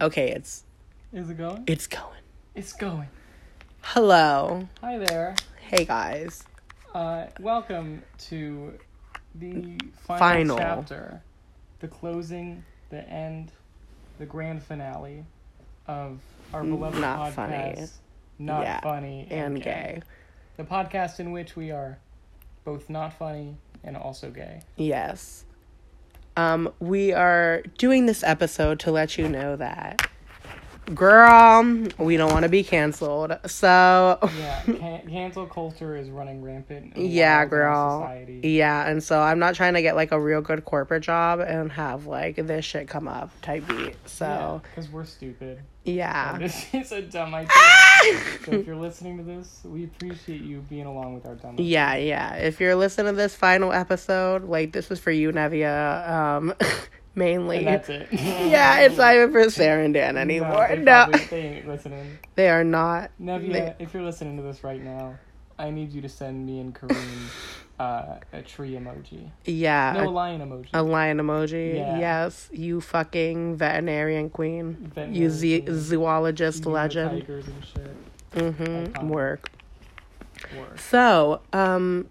[0.00, 0.64] Okay, it's
[1.12, 1.64] Is it going?
[1.66, 2.22] it's going.
[2.54, 3.08] It's going.
[3.82, 4.68] Hello.
[4.80, 5.34] Hi there.
[5.60, 6.44] Hey guys.
[6.94, 8.74] Uh, welcome to
[9.34, 10.56] the final, Final.
[10.58, 11.20] chapter,
[11.80, 13.50] the closing, the end,
[14.18, 15.24] the grand finale
[15.86, 16.20] of
[16.52, 17.34] our beloved not podcast.
[17.34, 17.86] funny.
[18.38, 20.00] Not Yeah, funny And gay.
[20.56, 21.98] The podcast in which we are
[22.64, 24.60] both not funny and also gay.
[24.76, 25.44] Yes.
[26.38, 30.08] Um, we are doing this episode to let you know that
[30.94, 31.64] girl,
[31.98, 33.36] we don't want to be canceled.
[33.46, 36.92] So Yeah, can- cancel culture is running rampant.
[36.96, 38.00] yeah, wild in our girl.
[38.02, 38.40] Society.
[38.50, 41.70] Yeah, and so I'm not trying to get like a real good corporate job and
[41.72, 43.96] have like this shit come up type beat.
[44.06, 45.60] So because we're stupid.
[45.84, 46.34] yeah.
[46.34, 47.50] And This is a dumb idea.
[48.44, 51.54] so if you're listening to this, we appreciate you being along with our dumb.
[51.54, 51.66] idea.
[51.66, 52.34] Yeah, yeah.
[52.36, 56.54] If you're listening to this final episode, like this is for you, Nevia, um,
[57.18, 57.58] mainly.
[57.58, 58.08] And that's it.
[58.12, 60.74] yeah, it's not even for Sarah and Dan anymore.
[60.76, 62.18] No, probably- they listening.
[62.36, 63.10] they are not.
[63.20, 65.18] Nevia, They- if you're listening to this right now,
[65.58, 67.28] I need you to send me and Kareem
[67.80, 69.30] uh, a tree emoji.
[69.44, 70.68] Yeah, No, a a, lion emoji.
[70.72, 71.74] a lion emoji.
[71.76, 71.98] Yeah.
[71.98, 74.92] Yes, you fucking veterinarian queen.
[75.10, 75.76] You ze- queen.
[75.76, 77.10] zoologist You legend.
[77.20, 77.96] Tigers and shit.
[78.56, 79.08] Mm-hmm.
[79.08, 79.50] Work.
[80.56, 80.78] Work.
[80.78, 82.06] So, um,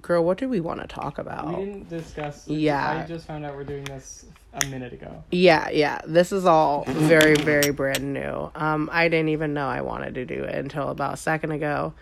[0.00, 1.46] girl, what do we want to talk about?
[1.58, 2.48] We didn't discuss.
[2.48, 3.02] Yeah.
[3.04, 5.22] I just found out we're doing this a minute ago.
[5.30, 6.00] Yeah, yeah.
[6.06, 8.50] This is all very, very brand new.
[8.54, 11.94] Um, I didn't even know I wanted to do it until about a second ago.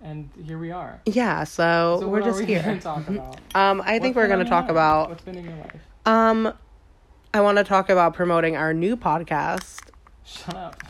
[0.00, 1.00] And here we are.
[1.06, 2.78] Yeah, so, So we're what just are we here.
[2.80, 3.40] Talk about?
[3.54, 4.70] Um, I think we're gonna talk life?
[4.70, 5.80] about What's been in your life?
[6.06, 6.52] um,
[7.34, 9.80] I want to talk about promoting our new podcast.
[10.24, 10.80] Shut up.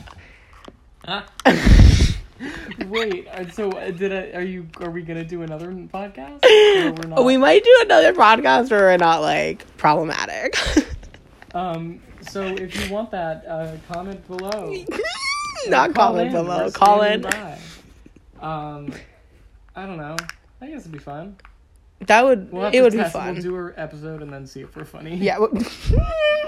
[2.87, 6.45] Wait, uh, so uh, did I, are you are we gonna do another podcast?
[6.45, 7.25] Or we're?
[7.25, 10.57] We might do another podcast where we're not like problematic.
[11.55, 12.01] Um.
[12.29, 14.75] So if you want that, uh, comment below.
[15.69, 16.33] not comment in.
[16.35, 16.67] below.
[16.67, 17.23] We're Call in.
[17.23, 17.59] by.
[18.39, 18.93] Um,
[19.75, 20.15] I don't know.
[20.61, 21.37] I guess it'd be fun.
[22.01, 23.33] That would We'll it would be fun.
[23.33, 25.17] We'll do our episode and then see if we're funny.
[25.17, 25.47] yeah, we-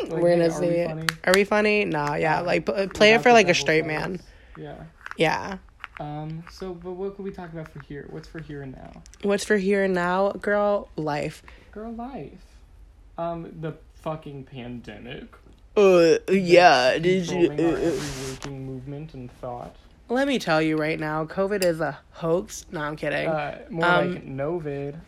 [0.03, 0.69] Like, we're gonna are see.
[0.69, 1.07] we funny?
[1.25, 1.85] Are we funny?
[1.87, 2.41] No, yeah.
[2.41, 4.21] Like p- play it for like a straight man.
[4.59, 4.77] Yeah.
[5.17, 5.57] Yeah.
[6.01, 6.43] Um.
[6.51, 8.07] So, but what could we talk about for here?
[8.11, 9.03] What's for here and now?
[9.23, 10.89] What's for here and now, girl?
[10.97, 11.43] Life.
[11.73, 12.43] Girl life.
[13.19, 13.53] Um.
[13.61, 15.27] The fucking pandemic.
[15.77, 16.99] Uh, yeah.
[16.99, 17.51] Did you?
[17.51, 17.57] Uh, uh.
[17.57, 19.77] every waking movement and thought.
[20.09, 22.67] Let me tell you right now, COVID is a hoax.
[22.73, 23.29] No, I'm kidding.
[23.29, 24.99] Uh, more Um, like Novid.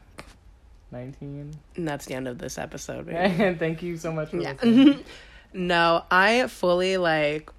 [0.93, 1.53] Nineteen.
[1.77, 3.09] and that's the end of this episode.
[3.09, 4.53] And thank you so much for Yeah.
[4.53, 5.03] listening.
[5.55, 7.51] no, I fully like.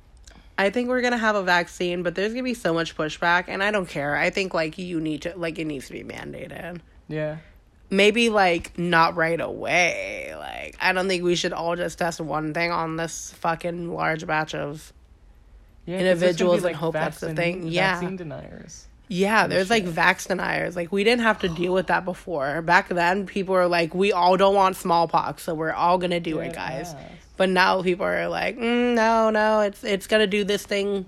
[0.58, 3.64] I think we're gonna have a vaccine, but there's gonna be so much pushback, and
[3.64, 4.16] I don't care.
[4.16, 6.82] I think like you need to like it needs to be mandated.
[7.08, 7.38] yeah.
[7.90, 10.34] Maybe like not right away.
[10.38, 14.26] Like I don't think we should all just test one thing on this fucking large
[14.26, 14.92] batch of.
[15.86, 17.68] Yeah, Individuals be, and hope that's the thing.
[17.68, 18.00] Yeah.
[18.00, 18.88] Vaccine deniers.
[19.14, 20.76] Yeah, there's like vax deniers.
[20.76, 22.64] Like we didn't have to deal with that before.
[22.64, 26.40] Back then, people were like, "We all don't want smallpox, so we're all gonna do
[26.40, 26.96] it, guys."
[27.38, 31.06] But now people are like, mm, "No, no, it's it's gonna do this thing,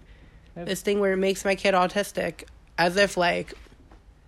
[0.53, 2.43] this thing where it makes my kid autistic."
[2.77, 3.55] As if like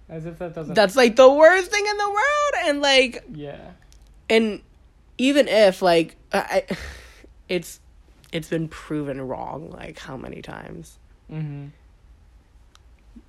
[0.10, 0.74] As if that doesn't.
[0.74, 3.60] that's like the worst thing in the world, and like, yeah.
[4.28, 4.62] and
[5.20, 6.64] even if like, I,
[7.48, 7.80] it's
[8.32, 10.98] it's been proven wrong like how many times.
[11.32, 11.68] Mm-hmm.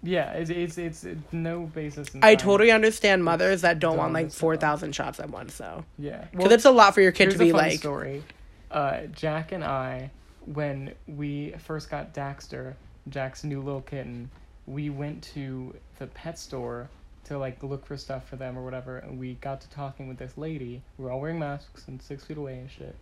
[0.03, 2.09] Yeah, it's it's it's, it's no basis.
[2.15, 2.43] In I science.
[2.43, 5.84] totally understand mothers that don't want like four thousand shots at once, though.
[5.99, 8.22] Yeah, Because it's a lot for your kid to be like, story.
[8.71, 10.10] Uh, Jack and I,
[10.47, 12.75] when we first got Daxter,
[13.09, 14.31] Jack's new little kitten,
[14.66, 16.88] we went to the pet store
[17.25, 20.19] to like look for stuff for them or whatever, and we got to talking with
[20.19, 20.82] this lady.
[20.97, 22.97] We were all wearing masks and six feet away and shit.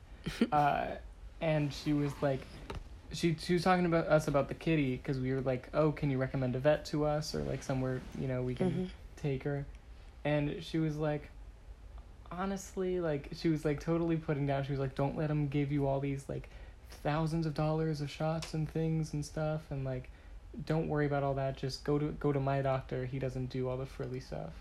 [0.53, 0.87] uh,
[1.41, 2.41] and she was like,
[3.13, 6.11] she she was talking about us about the kitty because we were like, oh, can
[6.11, 8.89] you recommend a vet to us or like somewhere you know we can Mhm.
[9.17, 9.65] take her,
[10.25, 11.29] and she was like,
[12.31, 14.65] honestly, like she was like totally putting down.
[14.65, 16.49] She was like, don't let them give you all these like
[17.03, 20.11] thousands of dollars of shots and things and stuff, and like
[20.65, 21.57] don't worry about all that.
[21.57, 23.05] Just go to go to my doctor.
[23.05, 24.53] He doesn't do all the frilly stuff.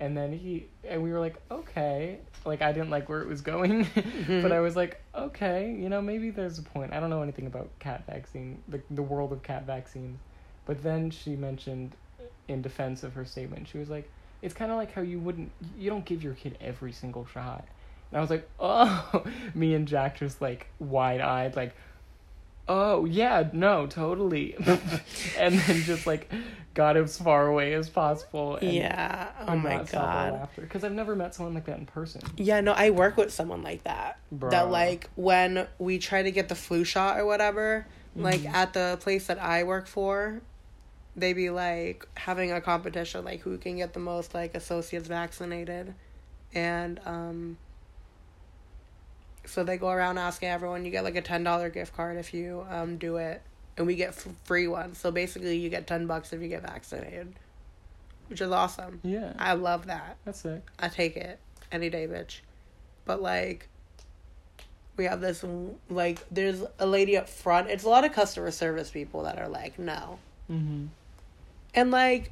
[0.00, 2.18] And then he and we were like, okay.
[2.44, 4.40] Like I didn't like where it was going, mm-hmm.
[4.40, 6.92] but I was like, okay, you know, maybe there's a point.
[6.92, 10.18] I don't know anything about cat vaccine, the the world of cat vaccines.
[10.64, 14.08] But then she mentioned uh, in defense of her statement, she was like,
[14.40, 17.66] it's kind of like how you wouldn't you don't give your kid every single shot.
[18.10, 19.24] And I was like, "Oh."
[19.54, 21.74] Me and Jack just like wide-eyed like
[22.70, 24.54] oh yeah, no, totally,
[25.38, 26.30] and then just like
[26.74, 28.56] got as far away as possible.
[28.56, 29.30] And yeah.
[29.46, 30.48] Oh my not stop our god.
[30.56, 32.22] because I've never met someone like that in person.
[32.36, 34.18] Yeah, no, I work with someone like that.
[34.30, 34.50] Bro.
[34.50, 37.86] That like when we try to get the flu shot or whatever,
[38.16, 38.52] like Mhm.
[38.52, 40.40] at the place that I work for,
[41.16, 45.94] they be like having a competition like who can get the most like associates vaccinated.
[46.54, 47.58] And um
[49.44, 52.64] so they go around asking everyone you get like a $10 gift card if you
[52.70, 53.42] um do it
[53.76, 54.98] and we get f- free ones.
[54.98, 57.32] So basically you get 10 bucks if you get vaccinated.
[58.28, 59.00] Which is awesome.
[59.02, 60.16] Yeah, I love that.
[60.24, 60.62] that's sick.
[60.78, 61.38] I take it
[61.72, 62.40] any day, bitch.
[63.04, 63.66] But like,
[64.96, 65.44] we have this
[65.88, 67.70] like, there's a lady up front.
[67.70, 70.18] It's a lot of customer service people that are like, no,
[70.50, 70.86] Mm-hmm.
[71.74, 72.30] and like,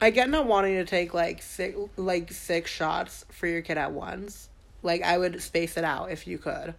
[0.00, 3.92] I get not wanting to take like six like six shots for your kid at
[3.92, 4.48] once.
[4.82, 6.74] Like I would space it out if you could.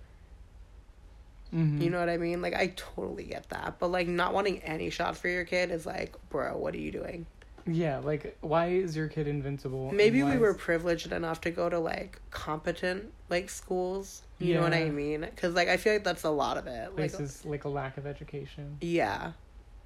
[1.53, 1.81] Mm-hmm.
[1.81, 2.41] You know what I mean?
[2.41, 3.75] Like I totally get that.
[3.79, 6.91] But like not wanting any shots for your kid is like, bro, what are you
[6.91, 7.25] doing?
[7.65, 9.91] Yeah, like why is your kid invincible?
[9.93, 14.23] Maybe we is- were privileged enough to go to like competent like schools.
[14.39, 15.21] You know what I mean?
[15.21, 16.97] Because like I feel like that's a lot of it.
[16.97, 17.13] Like,
[17.45, 18.77] like a lack of education.
[18.81, 19.31] yeah,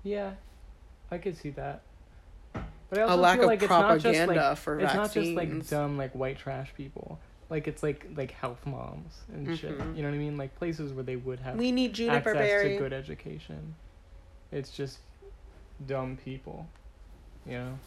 [0.04, 0.32] Yeah,
[1.12, 1.82] I could see that.
[2.90, 4.94] But I a also lack feel of like it's not just propaganda like for it's
[4.94, 5.16] vaccines.
[5.16, 7.20] not just like dumb like white trash people.
[7.50, 9.78] Like it's like like health moms and shit.
[9.78, 9.96] Mhm.
[9.96, 10.38] You know what I mean?
[10.38, 12.70] Like places where they would have we need juniper access berry.
[12.74, 13.76] to good education.
[14.52, 15.00] It's just
[15.86, 16.68] dumb people.
[17.46, 17.80] You know?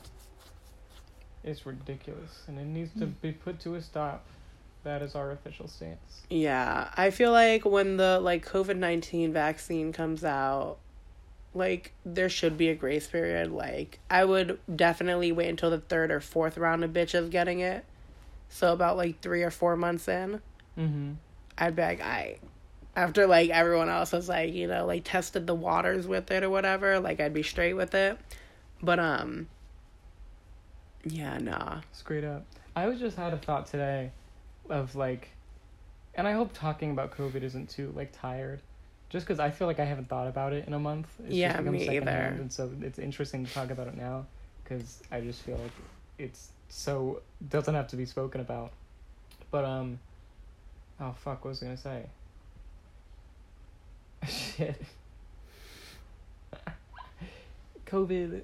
[1.45, 4.25] It's ridiculous and it needs to be put to a stop.
[4.83, 6.23] That is our official stance.
[6.31, 10.79] Yeah, I feel like when the like COVID nineteen vaccine comes out,
[11.53, 13.53] like there should be a grace period.
[13.53, 17.85] Like I would definitely wait until the third or fourth round of bitches getting it.
[18.51, 20.43] So about like three or four months in,
[20.79, 21.13] Mm-hmm.
[21.59, 22.39] I'd be like, I.
[22.97, 26.51] After like everyone else has like you know like tested the waters with it or
[26.51, 28.19] whatever, like I'd be straight with it.
[28.83, 29.49] But um.
[31.05, 31.81] Yeah, nah.
[31.93, 32.45] Screwed up.
[32.75, 34.11] I was just had a thought today
[34.69, 35.29] of like
[36.15, 38.61] and I hope talking about COVID isn't too like tired.
[39.09, 41.09] Just because I feel like I haven't thought about it in a month.
[41.25, 42.37] It's Yeah, just me either.
[42.39, 44.27] And so it's interesting to talk about it now
[44.63, 45.73] because I just feel like
[46.19, 47.21] it's so
[47.51, 48.71] doesn't have to be spoken about.
[49.51, 49.99] But um,
[51.01, 52.05] oh fuck, what was I gonna say?
[54.29, 54.81] Shit.
[57.87, 58.43] COVID.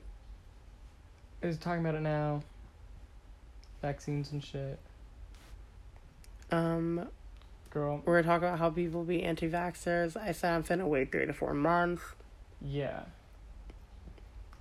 [1.42, 2.42] Is talking about it now.
[3.82, 4.78] Vaccines and shit,
[6.50, 7.06] Um,
[7.70, 8.02] girl.
[8.04, 10.16] we're talking about how people be anti-vaxxers.
[10.16, 12.02] I said I'm finna wait three to four months.
[12.60, 13.02] Yeah.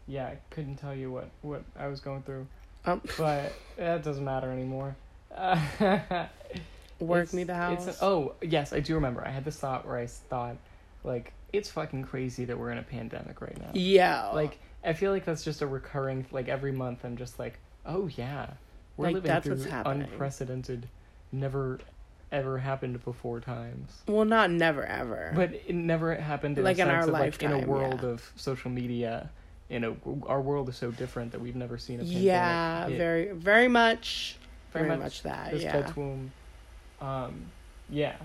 [0.06, 2.46] Yeah, I couldn't tell you what what I was going through,
[2.86, 4.96] Um, but that doesn't matter anymore.
[5.36, 5.60] Uh,
[7.00, 7.88] work me the house.
[7.88, 9.26] It's, oh yes, I do remember.
[9.26, 10.58] I had this thought where I thought,
[11.04, 13.72] like, it's fucking crazy that we're in a pandemic right now.
[13.74, 14.30] yeah.
[14.30, 16.26] Like, I feel like that's just a recurring.
[16.32, 18.52] Like every month, I'm just like, oh yeah,
[18.98, 20.88] we're Like, living through unprecedented,
[21.32, 21.80] never,
[22.32, 23.92] ever happened before times.
[24.08, 25.32] well, not never ever.
[25.36, 28.02] But it never happened in Like a in sense our of like in a world
[28.04, 28.10] yeah.
[28.10, 29.30] of social media.
[29.70, 29.96] In a,
[30.28, 32.24] our world is so different that we've never seen a pandemic.
[32.24, 32.98] yeah, hit.
[32.98, 34.38] very, very much,
[34.72, 35.52] very, Very much, much that.
[35.52, 35.92] this yeah.
[35.96, 36.32] womb.
[37.02, 37.46] Um,
[37.90, 38.16] yeah.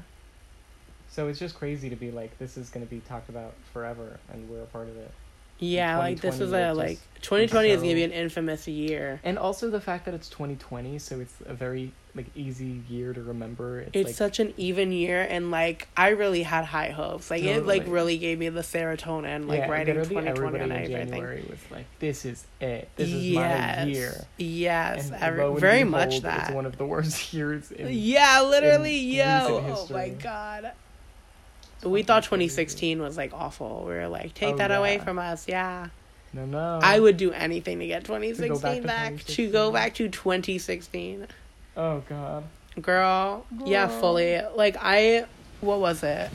[1.09, 4.19] So it's just crazy to be like, this is going to be talked about forever,
[4.33, 5.11] and we're a part of it.
[5.61, 9.21] Yeah, like this 2020 is a just like 2020 is gonna be an infamous year.
[9.23, 13.23] And also the fact that it's 2020, so it's a very like easy year to
[13.23, 13.81] remember.
[13.81, 17.31] It's, It's like, such an even year, and like I really had high hopes.
[17.31, 19.47] Like it, like really gave me the serotonin.
[19.47, 21.09] Like yeah, writing 2020 everybody on in everything.
[21.09, 22.89] January was like, "This is it.
[22.97, 26.47] This is yes, my year." yes, And every, very behold, much that.
[26.47, 27.71] It's one of the worst years.
[27.71, 29.77] In, yeah, literally, in yo.
[29.77, 30.73] Oh my god.
[31.83, 32.47] We thought crazy.
[32.49, 33.85] 2016 was like awful.
[33.87, 35.49] We were like, take Oh, that away from us.
[35.49, 35.89] Yeah.
[36.33, 36.79] No, no.
[36.83, 41.27] I would do anything to get 2016 back to back, to go back to 2016.
[41.77, 42.45] Oh God.
[42.81, 44.41] Girl, yeah, fully.
[44.55, 45.27] Like I
[45.61, 46.31] what was it?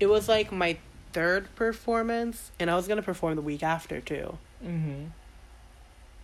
[0.00, 0.76] It was like my
[1.12, 4.38] third performance and I was going to perform the week after too.
[4.64, 5.04] Mm-hmm.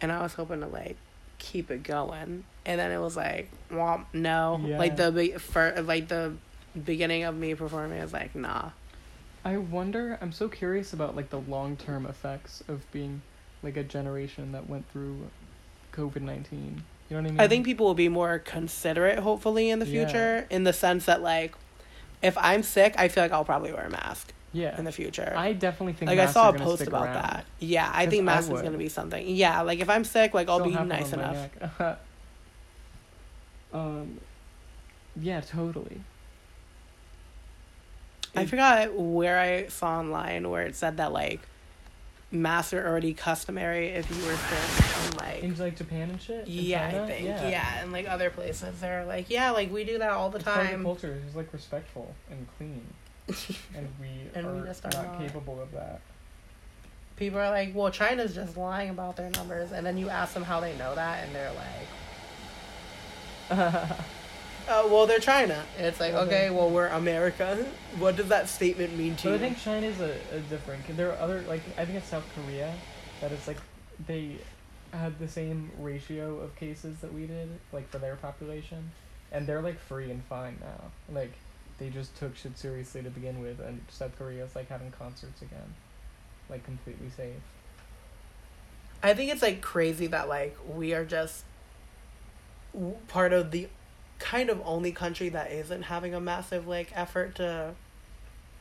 [0.00, 0.96] And I was hoping to like
[1.38, 2.44] keep it going.
[2.66, 4.60] And then it was like, well, no.
[4.64, 4.78] Yeah.
[4.78, 6.34] Like the for like the
[6.84, 8.70] beginning of me performing is like, nah.
[9.44, 10.18] I wonder.
[10.20, 13.22] I'm so curious about like the long term effects of being
[13.62, 15.28] like a generation that went through
[15.92, 16.82] COVID nineteen.
[17.08, 17.40] You know what I mean?
[17.40, 20.04] I think people will be more considerate, hopefully, in the Yeah.
[20.04, 21.54] future, in the sense that, like,
[22.20, 24.76] if I'm sick, I feel like I'll probably wear a mask Yeah.
[24.78, 25.32] in the future.
[25.34, 26.10] I definitely think.
[26.10, 27.14] like, I saw a post about around.
[27.14, 27.44] that.
[27.60, 29.26] Yeah, I think I mask is going to be something.
[29.26, 31.48] Yeah, like, if I'm sick, like, I'll Still be nice enough.
[33.72, 34.20] um.
[35.20, 36.02] Yeah, totally.
[38.36, 41.40] I forgot where I saw online where it said that like
[42.30, 46.46] masks are already customary if you were sick like in like Japan and shit.
[46.46, 47.04] yeah, China?
[47.04, 47.80] I think yeah.
[47.82, 50.58] and like other places they're like yeah, like we do that all the It's part
[50.60, 50.82] of the time.
[50.84, 51.18] culture.
[51.26, 52.82] is like respectful and clean,
[53.74, 55.18] and we And we are not not.
[55.18, 56.00] capable of that.
[57.16, 60.44] People are like, well, China's just lying about their numbers, and then you ask them
[60.44, 61.52] how they know that, and they're
[63.50, 63.88] like,
[64.68, 65.64] oh, well, they're China.
[65.76, 66.50] And it's like, Okay.
[66.50, 67.64] well, we're America.
[67.98, 69.34] What does that statement mean to But you?
[69.36, 70.96] I think China's a, a different.
[70.96, 72.74] There are other like I think it's South Korea,
[73.20, 73.58] that is like
[74.06, 74.36] they
[74.92, 78.90] had the same ratio of cases that we did like for their population,
[79.32, 80.84] and they're like free and fine now.
[81.14, 81.32] Like
[81.78, 85.74] they just took shit seriously to begin with, and South Korea's like having concerts again,
[86.48, 87.34] like completely safe.
[89.02, 91.44] I think it's like crazy that like we are just
[93.08, 93.68] part of the
[94.18, 97.74] kind of only country that isn't having a massive like effort to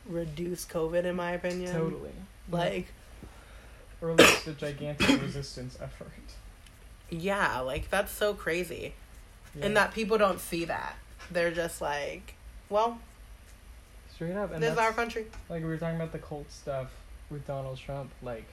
[0.06, 1.72] reduce COVID in my opinion.
[1.72, 2.12] Totally.
[2.50, 2.86] Like
[4.00, 6.08] Or at least a gigantic resistance effort.
[7.10, 8.94] yeah, like that's so crazy.
[9.54, 9.66] Yeah.
[9.66, 10.96] And that people don't see that.
[11.30, 12.34] They're just like,
[12.68, 12.98] well,
[14.14, 15.26] straight up, and this is our country.
[15.48, 16.90] like we were talking about the cult stuff
[17.30, 18.44] with Donald Trump, like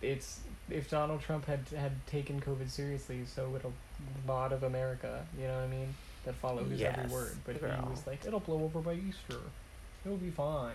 [0.00, 0.40] it's
[0.70, 3.72] if Donald Trump had had taken COVID seriously, so would a
[4.26, 5.24] lot of America.
[5.38, 5.94] You know what I mean?
[6.24, 7.36] That followed his Yes, every word.
[7.44, 7.76] But girl.
[7.84, 9.40] he was like, "It'll blow over by Easter.
[10.04, 10.72] It'll be fine."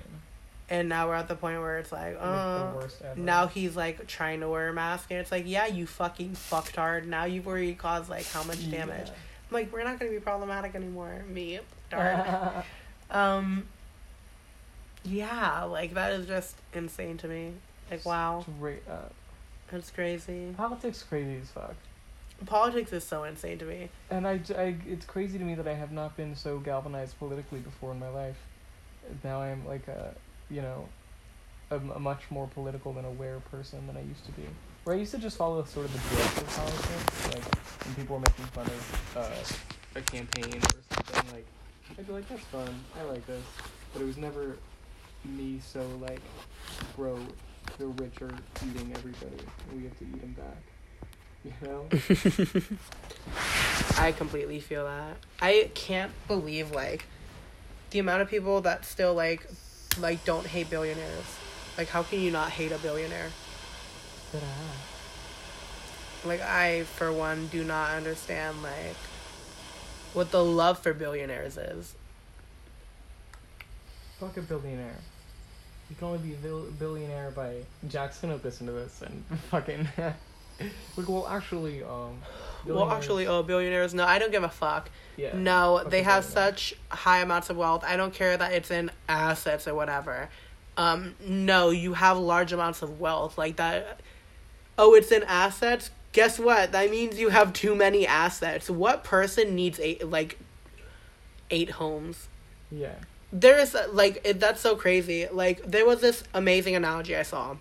[0.71, 3.19] And now we're at the point where it's like, Like the worst ever.
[3.19, 6.75] now he's like trying to wear a mask, and it's like, yeah, you fucking fucked
[6.75, 7.07] hard.
[7.07, 9.07] Now you've already caused like how much damage?
[9.09, 9.13] I'm
[9.53, 11.23] like, we're not gonna be problematic anymore.
[11.27, 11.59] Me,
[11.89, 12.17] darn.
[12.19, 12.61] Yeah.
[13.09, 13.65] um,
[15.03, 17.53] yeah, like that is just insane to me.
[17.89, 19.11] Like, wow, Straight up.
[19.71, 20.53] it's crazy.
[20.55, 21.73] Politics crazy as fuck.
[22.45, 23.89] Politics is so insane to me.
[24.09, 27.59] And I, I, it's crazy to me that I have not been so galvanized politically
[27.59, 28.37] before in my life.
[29.23, 30.13] Now I'm like a,
[30.49, 30.87] you know,
[31.71, 34.43] a, a much more political and aware person than I used to be.
[34.83, 38.15] Where I used to just follow sort of the drift of politics, like when people
[38.15, 41.45] were making fun of uh, a campaign or something, like
[41.97, 43.43] I'd be like, that's fun, I like this,
[43.93, 44.57] but it was never
[45.25, 46.21] me so like,
[46.95, 47.19] bro,
[47.77, 48.31] the rich are
[48.67, 49.43] eating everybody,
[49.75, 50.63] we have to eat them back,
[51.43, 51.87] you know?
[53.97, 55.17] I completely feel that.
[55.41, 57.05] I can't believe like
[57.91, 59.47] the amount of people that still like
[59.99, 61.37] like don't hate billionaires.
[61.77, 63.29] Like how can you not hate a billionaire?
[64.31, 64.45] That I.
[64.45, 64.75] Uh,
[66.25, 68.97] like I for one do not understand like
[70.13, 71.95] what the love for billionaires is.
[74.19, 74.97] Fuck a billionaire.
[75.89, 79.87] You can only be a billionaire by Jackson listen to this and fucking
[80.97, 82.19] like well actually um
[82.65, 84.89] Well, actually, oh, billionaires, no, I don't give a fuck.
[85.15, 87.83] yeah No, they have such high amounts of wealth.
[87.85, 90.29] I don't care that it's in assets or whatever.
[90.75, 94.01] Um, no, you have large amounts of wealth like that.
[94.77, 95.89] Oh, it's in assets.
[96.11, 96.71] Guess what?
[96.73, 98.69] That means you have too many assets.
[98.69, 100.37] What person needs eight like
[101.49, 102.27] eight homes?
[102.71, 102.95] yeah
[103.31, 105.27] There is like it, that's so crazy.
[105.31, 107.55] Like there was this amazing analogy I saw,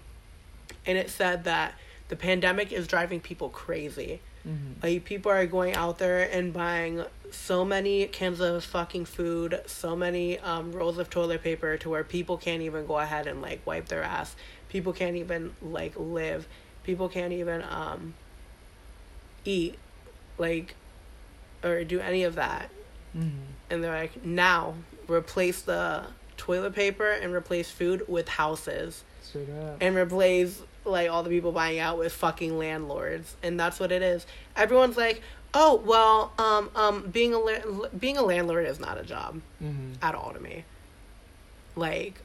[0.86, 1.74] and it said that
[2.08, 4.20] the pandemic is driving people crazy.
[4.46, 4.80] mm-hmm.
[4.82, 9.94] Like people are going out there and buying so many cans of fucking food, so
[9.94, 13.60] many um, rolls of toilet paper to where people can't even go ahead and like
[13.66, 14.34] wipe their ass.
[14.68, 16.48] People can't even like live.
[16.84, 18.14] People can't even um
[19.44, 19.78] eat
[20.38, 20.74] like
[21.62, 22.70] or do any of that.
[23.16, 23.28] Mm-hmm.
[23.70, 24.74] And they're like, "Now,
[25.06, 26.04] replace the
[26.38, 31.52] toilet paper and replace food with houses." straight up and replace like all the people
[31.52, 34.26] buying out with fucking landlords and that's what it is
[34.56, 35.22] everyone's like
[35.54, 39.92] oh well um um being a la- being a landlord is not a job mm-hmm.
[40.02, 40.64] at all to me
[41.76, 42.20] like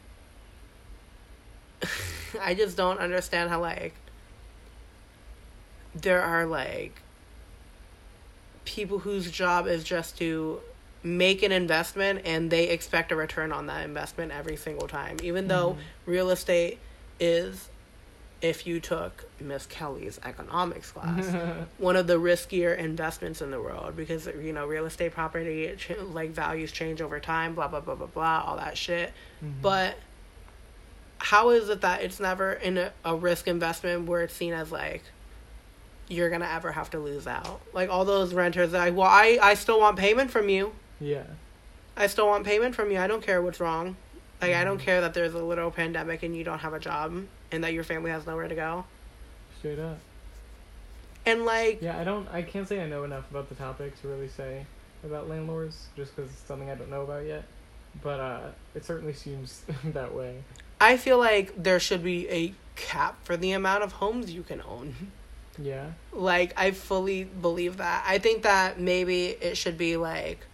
[2.41, 3.93] i just don't understand how like
[5.95, 7.01] there are like
[8.65, 10.59] people whose job is just to
[11.03, 15.47] make an investment and they expect a return on that investment every single time even
[15.47, 15.77] though Mhm.
[16.05, 16.79] real estate
[17.19, 17.67] is
[18.43, 21.25] if you took miss kelly's economics class
[21.77, 25.73] one of the riskier investments in the world because you know real estate property
[26.11, 29.13] like values change over time blah blah blah blah blah all that shit.
[29.43, 29.53] Mhm.
[29.61, 29.95] but
[31.19, 34.71] how is it that it's never in a, a risk investment where it's seen as
[34.73, 35.03] like
[36.09, 37.61] you're gonna ever have to lose out?
[37.71, 40.73] Like all those renters like well i i still want payment from you.
[40.99, 41.23] Yeah.
[41.95, 42.99] I still want payment from you.
[42.99, 43.95] I don't care what's wrong
[44.47, 47.25] like i don't care that there's a little pandemic and you don't have a job
[47.51, 48.85] and that your family has nowhere to go
[49.59, 49.97] straight up
[51.25, 54.07] and like yeah I don't I can't say I know enough about the topic to
[54.07, 54.65] really say
[55.05, 57.45] about landlords just because it's something I don't know about yet
[58.01, 58.41] but uh,
[58.75, 60.43] it certainly seems that way.
[60.79, 64.61] I feel like there should be a cap for the amount of homes you can
[64.61, 65.11] own.
[65.57, 65.91] Yeah.
[66.11, 68.03] Like I fully believe that.
[68.07, 70.45] I think that maybe it should be like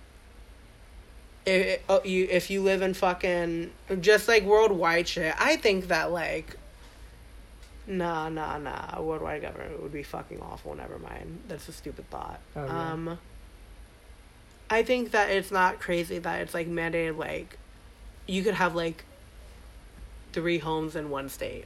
[1.45, 5.33] if oh, you if you live in fucking just like worldwide shit.
[5.39, 6.55] I think that like
[7.87, 10.75] nah nah nah worldwide government would be fucking awful.
[10.75, 11.39] Never mind.
[11.47, 12.39] That's a stupid thought.
[12.55, 12.91] Oh, yeah.
[12.91, 13.19] Um.
[14.71, 17.57] I think that it's not crazy that it's like mandated like
[18.27, 19.03] you could have like
[20.31, 21.65] three homes in one state.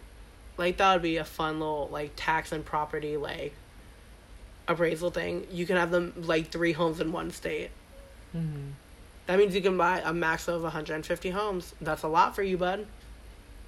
[0.57, 3.53] Like that would be a fun little like tax and property like
[4.67, 5.47] appraisal thing.
[5.51, 7.71] You can have them like three homes in one state.
[8.35, 8.71] Mm-hmm.
[9.27, 11.73] That means you can buy a max of 150 homes.
[11.81, 12.85] That's a lot for you, bud.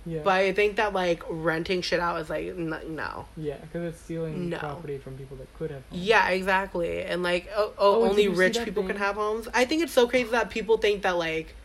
[0.08, 0.22] Yeah.
[0.24, 3.26] But I think that like renting shit out is like n- no.
[3.38, 4.60] yeah, because it's stealing No.
[4.60, 5.82] property from people that could have.
[5.90, 6.04] homes.
[6.04, 7.02] Yeah, exactly.
[7.04, 9.48] And like oh, oh, Oh, only did you see rich people can have homes.
[9.54, 11.56] I think it's so crazy that people think that like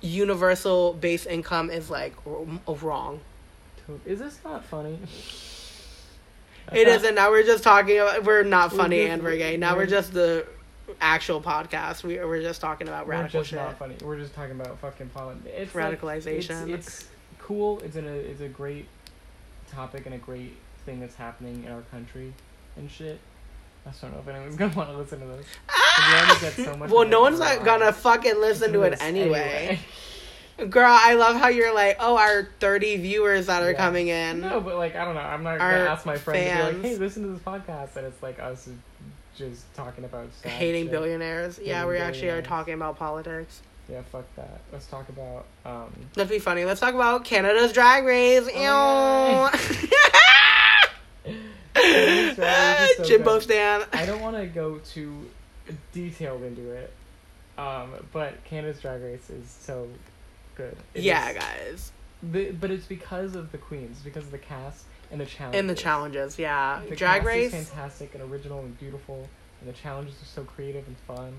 [0.00, 3.20] universal base income is like r- wrong.
[4.06, 4.98] Is this not funny?
[6.72, 7.14] It isn't.
[7.14, 8.24] Now we're just talking about.
[8.24, 9.56] We're not We're funny just- and we're gay.
[9.56, 10.46] Now we're we're- just the
[11.00, 12.02] actual podcast.
[12.02, 13.58] We we're just talking about We're radical just shit.
[13.58, 13.96] not funny.
[14.02, 15.10] We're just talking about fucking.
[15.46, 16.70] It's like- Radicalization.
[16.70, 17.06] it's, it's
[17.38, 17.80] cool.
[17.80, 18.86] It's in a it's a great
[19.70, 22.32] topic and a great thing that's happening in our country
[22.76, 23.18] and shit.
[23.86, 25.46] I just don't know if anyone's gonna want to listen to this.
[26.40, 26.86] Get so ah!
[26.88, 27.64] well, no one's going not on.
[27.80, 29.78] gonna fucking listen to it this anyway.
[30.70, 33.76] Girl, I love how you're like, oh, our 30 viewers that are Yeah.
[33.76, 34.40] coming in.
[34.40, 35.20] No, but like I don't know.
[35.20, 38.06] I'm not gonna ask my friends to be like, "Hey, listen to this podcast," and
[38.06, 38.68] it's like us
[39.36, 40.90] just talking about Hating shit.
[40.92, 41.58] billionaires.
[41.62, 43.60] yeah, Hating we actually are talking about politics.
[43.90, 44.60] Yeah, fuck that.
[44.72, 45.92] Let's talk about um.
[46.16, 46.64] Let's be funny.
[46.64, 48.48] Let's talk about Canada's Drag Race.
[48.54, 51.34] Oh, Ew.
[51.74, 53.38] Canada's Drag Race is so Jimbo.
[53.40, 53.82] Stan.
[53.92, 55.28] I don't want to go too
[55.92, 56.92] detailed into it,
[57.58, 59.88] um, but Canada's Drag Race is so
[60.54, 60.76] good.
[60.94, 61.92] It yeah, is- guys.
[62.22, 65.56] the- but it's because of the queens, because of the cast and the challenge.
[65.56, 66.80] In the challenges, yeah.
[66.88, 67.52] The Drag Race.
[67.54, 69.28] is fantastic and original and beautiful,
[69.60, 71.34] and the challenges are so creative and fun,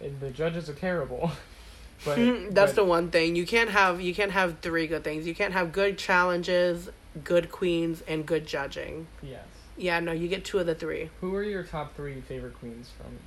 [0.00, 1.30] and the judges are terrible.
[2.04, 2.16] but
[2.50, 3.36] That's but, the one thing.
[3.36, 5.26] You can't have you can't have three good things.
[5.26, 6.88] You can't have good challenges,
[7.22, 9.06] good queens, and good judging.
[9.22, 9.44] yes.
[9.76, 11.10] Yeah, no, you get two of the three.
[11.20, 13.18] Who are your top three favorite queens from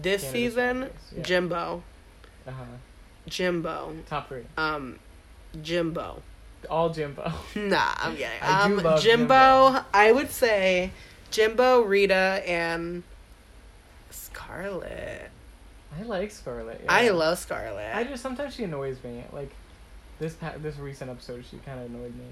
[0.00, 1.22] This Canada's season, Yeah.
[1.24, 1.82] Jimbo.
[2.46, 2.64] Uh huh.
[3.26, 3.96] Jimbo.
[4.08, 4.42] Top three.
[4.56, 5.00] Um
[5.60, 6.22] Jimbo.
[6.68, 7.32] All Jimbo.
[7.56, 8.28] Nah, I'm kidding.
[8.42, 9.84] I do um love Jimbo, Jimbo.
[9.94, 10.90] I would say
[11.30, 13.02] Jimbo, Rita, and
[14.10, 15.30] Scarlett.
[15.98, 16.84] I like Scarlett.
[16.88, 17.94] I love Scarlett.
[17.94, 19.24] I just sometimes she annoys me.
[19.32, 19.50] Like
[20.18, 22.24] this pa- this recent episode, she kind of annoyed me.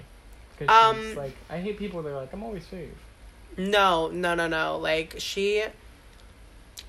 [0.59, 2.89] Cause she's Um, like, I hate people that are like, I'm always safe.
[3.59, 4.79] No, no, no, no.
[4.79, 5.63] Like she,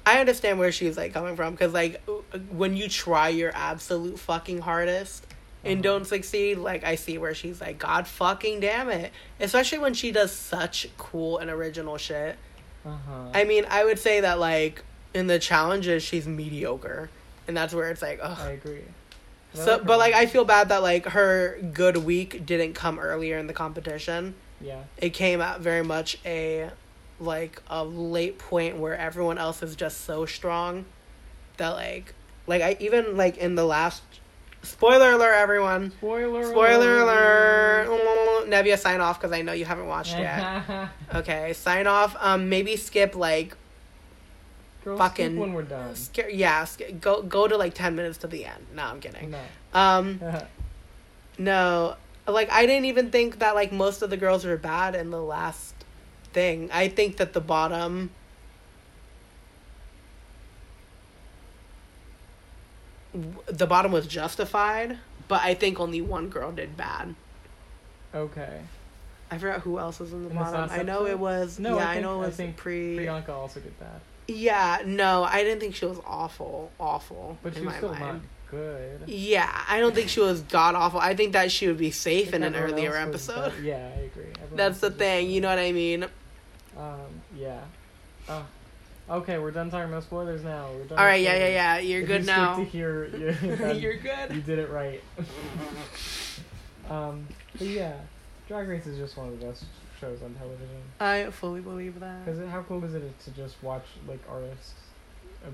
[0.05, 2.01] I understand where she's like coming from because like
[2.49, 5.25] when you try your absolute fucking hardest
[5.63, 5.81] and Uh-huh.
[5.81, 9.11] don't succeed, like I see where she's like, God fucking damn it.
[9.39, 12.37] Especially when she does such cool and original shit.
[12.85, 13.29] Uh huh.
[13.33, 17.09] I mean, I would say that like in the challenges she's mediocre,
[17.47, 18.37] and that's where it's like, oh.
[18.39, 18.83] I agree.
[19.53, 20.13] I So, but like.
[20.13, 24.83] I feel bad that like her good week didn't come earlier in the competition yeah.
[24.97, 26.71] it came at very much a
[27.19, 30.85] like a late point where everyone else is just so strong
[31.57, 32.13] that like
[32.45, 34.03] like I even like in the last
[34.67, 35.91] spoiler alert everyone.
[35.91, 36.43] Spoiler.
[36.45, 37.87] spoiler alert.
[38.47, 40.63] Nevia sign off because I know you haven't watched yet.
[41.15, 42.15] Okay sign off.
[42.19, 43.55] Um maybe skip like
[44.83, 45.95] Girl, Fucking- skip when we're done.
[45.95, 48.65] scare yeah sk- go go to like 10 minutes to the end.
[48.73, 49.31] No I'm kidding.
[49.31, 49.41] No.
[49.73, 50.21] um
[51.37, 51.95] no
[52.27, 55.21] like I didn't even think that like most of the girls were bad in the
[55.21, 55.73] last
[56.33, 56.69] thing.
[56.73, 58.11] I think that the bottom
[63.47, 67.15] the bottom was justified, but I think only one girl did bad.
[68.13, 68.61] okay.
[69.29, 70.69] I forgot who else was in the In bottom.
[70.71, 73.27] I know it was No, yeah, I I, know it I was think pre Priyanka
[73.29, 73.99] also did bad.
[74.29, 78.01] Yeah, no, I didn't think she was awful, awful but she was my still mind.
[78.01, 79.01] not good.
[79.07, 81.01] Yeah, I don't think she was god awful.
[81.01, 83.51] I think that she would be safe in an earlier episode.
[83.61, 84.27] Yeah, I agree.
[84.31, 86.05] Everyone That's the thing, you know what I mean?
[86.77, 87.21] Um.
[87.35, 87.59] Yeah.
[88.29, 88.45] Oh.
[89.09, 90.67] Okay, we're done talking about spoilers now.
[90.73, 91.77] We're done All with yeah, yeah, yeah.
[91.79, 92.55] You're If good you now.
[92.57, 95.01] To here, you're, then You're You did it right.
[96.89, 97.25] um.
[97.57, 97.93] But yeah,
[98.47, 99.63] Drag Race is just one of the best
[99.99, 100.81] shows on television.
[100.99, 102.25] I fully believe that.
[102.25, 104.73] Because how cool is it to just watch like artists?
[105.43, 105.49] Uh,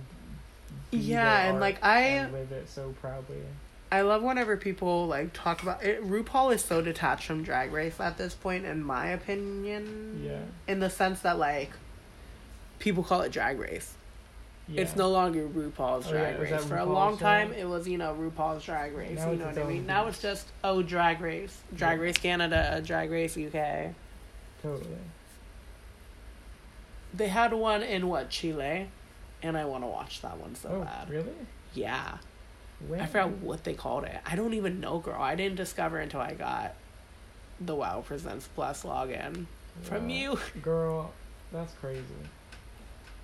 [0.92, 3.38] Yeah, and, like, I- and live it so proudly.
[3.92, 6.04] I love whenever people like talk about it.
[6.04, 10.24] RuPaul is so detached from Drag Race at this point, in my opinion.
[10.26, 10.40] Yeah.
[10.68, 11.70] In the sense that like
[12.84, 13.94] people call it Drag Race.
[14.74, 16.66] It's no longer RuPaul's Oh, yeah, Drag that Race.
[16.66, 17.24] For a RuPaul's long show?
[17.24, 19.18] time, it was you know RuPaul's Drag Race.
[19.18, 19.86] Now you know what I mean?
[19.88, 22.04] Now it's just oh Drag Race, Drag Yeah.
[22.04, 23.94] Race Canada, Drag Race UK.
[24.62, 24.98] Totally.
[27.14, 28.88] They had one in what Chile,
[29.42, 31.10] and I want to watch that one so oh, bad.
[31.10, 31.32] really?
[31.74, 32.18] Yeah,
[32.88, 33.00] When?
[33.00, 34.18] I forgot what they called it.
[34.26, 35.22] I don't even know, girl.
[35.22, 36.76] I didn't discover until I got
[37.62, 39.46] the WoW Presents Plus login
[39.84, 40.40] from you.
[40.62, 41.12] Girl,
[41.52, 42.02] that's crazy.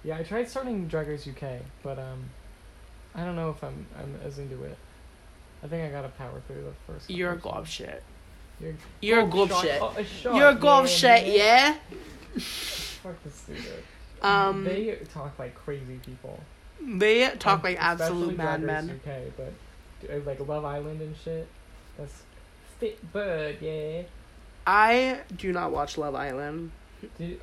[0.03, 2.29] Yeah, I tried starting Drag Race UK, but um,
[3.15, 4.77] I don't know if I'm I'm as into it.
[5.63, 7.09] I think I gotta power through the first.
[7.09, 8.01] You're a glob shit.
[8.61, 9.81] You're, You're a Oh, glob shot- shit.
[9.81, 11.35] oh, a shot, You're a glob yeah, shit, man.
[11.35, 11.75] yeah.
[12.39, 13.83] Fuck this stupid.
[14.21, 16.39] Um, they talk like crazy people.
[16.81, 19.01] They talk Um, like absolute madmen.
[19.05, 19.53] UK, but
[20.13, 21.47] uh, like Love Island and shit.
[21.97, 22.23] That's
[22.79, 24.03] fit bird, yeah.
[24.67, 26.71] I do not watch Love Island.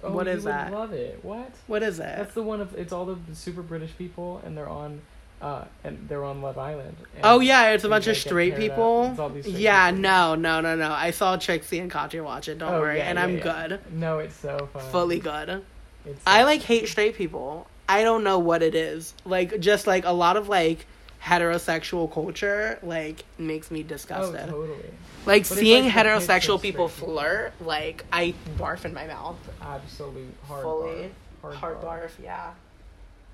[0.02, 0.72] Oh, What is that?
[0.72, 1.18] Love it.
[1.22, 1.50] What?
[1.66, 2.02] What is it?
[2.16, 5.00] That's the one of it's all the super British people and they're on,
[5.40, 6.96] uh, and they're on Love Island.
[7.14, 9.08] And oh yeah, it's a bunch of straight people.
[9.10, 10.02] It's all these straight Yeah, people.
[10.02, 10.90] no, no, no, no.
[10.92, 12.58] I saw Trixie and Katya watch it.
[12.58, 13.68] Don't Oh, worry, yeah, and yeah, I'm yeah.
[13.68, 14.82] good, No, it's so fun.
[14.90, 15.62] fully good.
[16.04, 17.66] It's I like hate straight people.
[17.88, 19.14] I don't know what it is.
[19.24, 20.86] Like just like a lot of like
[21.22, 24.48] heterosexual culture like makes me Oh, disgusted.
[24.48, 24.90] totally.
[25.24, 29.36] Like it's seeing like heterosexual people straight flirt, like I barf in my mouth.
[29.60, 31.10] Absolute hard Fully
[31.42, 31.54] barf.
[31.54, 32.52] Hard barf, yeah.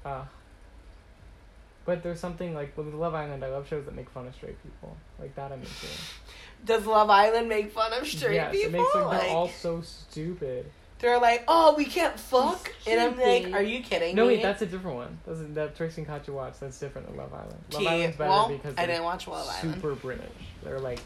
[0.04, 0.24] Uh,
[1.84, 3.44] but there's something like with Love Island.
[3.44, 4.96] I love shows that make fun of straight people.
[5.18, 5.86] Like that, I'm into.
[6.64, 8.68] Does Love Island make fun of straight yes, people?
[8.68, 10.70] it makes like, like, they're all so stupid.
[11.02, 14.34] They're like, oh, we can't fuck, and I'm like, are you kidding No, me?
[14.36, 15.18] wait, that's a different one.
[15.26, 16.60] That's a, that Trixie and Katya watch.
[16.60, 17.58] That's different than Love Island.
[17.72, 17.86] Love.
[17.86, 19.74] Island's better well, because I didn't watch Love Island.
[19.74, 20.30] super British.
[20.62, 21.00] They're like,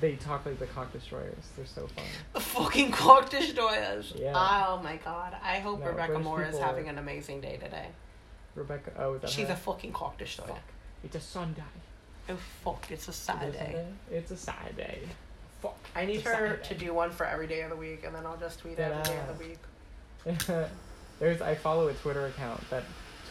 [0.00, 1.34] they talk like the cock destroyers.
[1.56, 2.04] They're so fun.
[2.42, 4.12] Fucking cock destroyers.
[4.16, 4.32] Yeah.
[4.36, 5.34] Oh my god.
[5.42, 7.86] I hope No, Rebecca British Moore is having an amazing day today.
[8.54, 9.54] Rebecca, oh, She's her?
[9.54, 10.48] a fucking cock destroyer.
[10.48, 10.62] Fuck.
[11.04, 11.62] It's a Sunday.
[12.28, 13.58] Oh fuck, it's a It Saturday.
[13.58, 13.86] Sunday?
[14.10, 15.00] It's a Saturday.
[15.94, 18.36] I need her to do one for every day of the week, and then I'll
[18.36, 19.58] just tweet every day of the week.
[21.18, 22.84] There's I follow a Twitter account that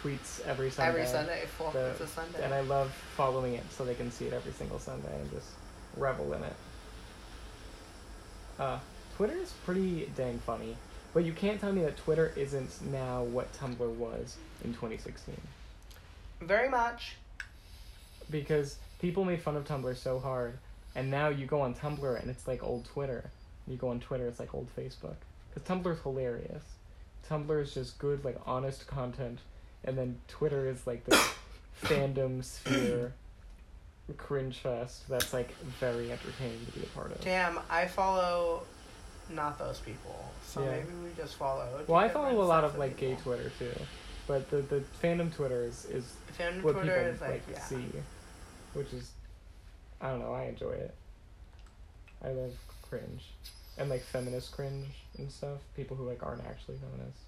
[0.04, 0.90] tweets every Sunday.
[0.90, 2.44] Every Sunday, fuck, The- it's a Sunday.
[2.44, 5.48] And I love following it so they can see it every single Sunday and just
[5.96, 6.54] revel in it.
[8.60, 8.80] Uh,
[9.16, 10.76] Twitter is pretty dang funny,
[11.14, 15.36] but you can't tell me that Twitter isn't now what Tumblr was in 2016
[16.42, 17.16] Very much.
[18.30, 20.58] because people made fun of Tumblr so hard,
[20.98, 23.30] and now you go on Tumblr and it's like old Twitter.
[23.68, 25.16] You go on Twitter, it's like old Facebook.
[25.54, 26.64] Because Tumblr's hilarious.
[27.30, 29.40] Tumblr is just good, like honest content,
[29.84, 31.30] and then Twitter is like this
[31.84, 33.14] fandom sphere,
[34.16, 37.22] cringe fest that's like very entertaining to be a part of.
[37.22, 38.64] Damn, I follow
[39.30, 40.72] not those people, so Yeah.
[40.72, 41.68] maybe we just follow.
[41.86, 43.16] two Well, I follow a lot of like gay.
[43.22, 43.74] Twitter too,
[44.26, 47.60] but the the fandom Twitter is is Fandom what Twitter people is like, like yeah.
[47.60, 47.86] see,
[48.74, 49.12] which is
[50.02, 50.34] I don't know.
[50.34, 50.94] I enjoy it.
[52.24, 53.24] I love cringe
[53.78, 55.60] and like feminist cringe and stuff.
[55.76, 57.22] People who like aren't actually feminists.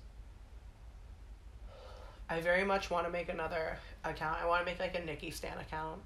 [2.29, 4.37] I very much want to make another account.
[4.41, 5.99] I want to make like a Nicki Stan account,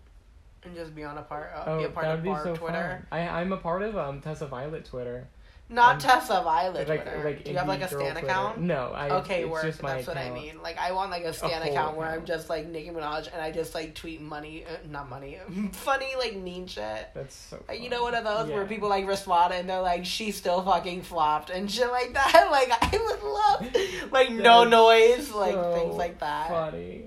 [0.63, 2.29] and just be on a part, uh, oh, be a part that of would be
[2.29, 3.05] Bar so Twitter.
[3.09, 3.19] fun.
[3.19, 5.27] I I'm a part of um Tessa Violet Twitter.
[5.73, 7.23] Not Um, Tessa Violet like Twitter.
[7.23, 8.59] like Do you have like a Stan account?
[8.59, 9.09] No, I.
[9.09, 9.63] okay, it's work.
[9.63, 10.61] just my That's what I mean.
[10.61, 13.41] Like I want like a Stan whole account where I'm just like Nicki Minaj and
[13.41, 15.39] I just like tweet money, uh, not money,
[15.71, 17.09] funny like mean shit.
[17.15, 17.63] That's so.
[17.67, 20.61] Like, you know one of those where people like respond and they're like, "She still
[20.61, 22.47] fucking flopped" and shit like that.
[22.53, 26.49] Like I would love like no noise, like so things like that.
[26.49, 27.05] Funny.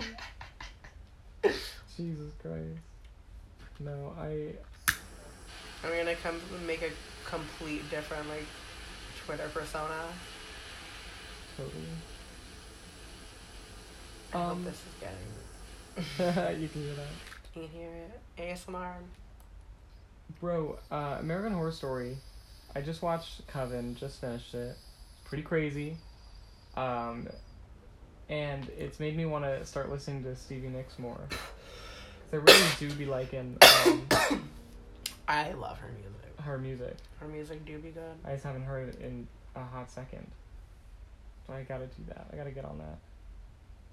[1.97, 2.81] Jesus Christ.
[3.79, 4.55] No, I.
[5.85, 6.91] I'm gonna come make a
[7.29, 8.47] complete different like
[9.25, 10.05] Twitter persona.
[11.57, 11.83] Totally.
[14.33, 16.61] I hope Um, this is getting.
[16.63, 17.53] you can hear that.
[17.53, 18.21] Can you hear it?
[18.39, 18.93] ASMR.
[20.41, 22.17] Bro, uh, American Horror Story.
[22.75, 24.77] I just watched Coven, just finished it.
[25.25, 25.97] Pretty crazy.
[26.77, 27.29] Um,
[28.29, 31.21] and it's made me want to start listening to Stevie Nicks more.
[32.33, 34.07] I really do be liking um,
[35.29, 36.13] I love her music.
[36.47, 36.97] Her music.
[37.21, 38.17] Her music do be good.
[38.25, 40.27] I just haven't heard it in a hot second.
[41.47, 42.27] So I gotta do that.
[42.33, 42.99] I gotta get on that.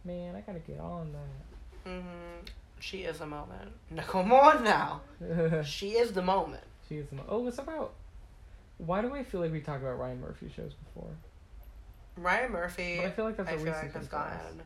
[0.06, 1.90] Man, I gotta get on that.
[1.90, 2.46] hmm
[2.80, 3.72] She is a moment.
[3.92, 5.02] No, come on now.
[5.64, 6.64] She is the moment.
[6.88, 7.94] she is the mo- Oh, it's about.
[8.78, 11.12] Why do I feel like we talked about Ryan Murphy shows before?
[12.18, 12.98] Ryan Murphy.
[12.98, 14.62] But I feel like that's a I feel recent like has gotten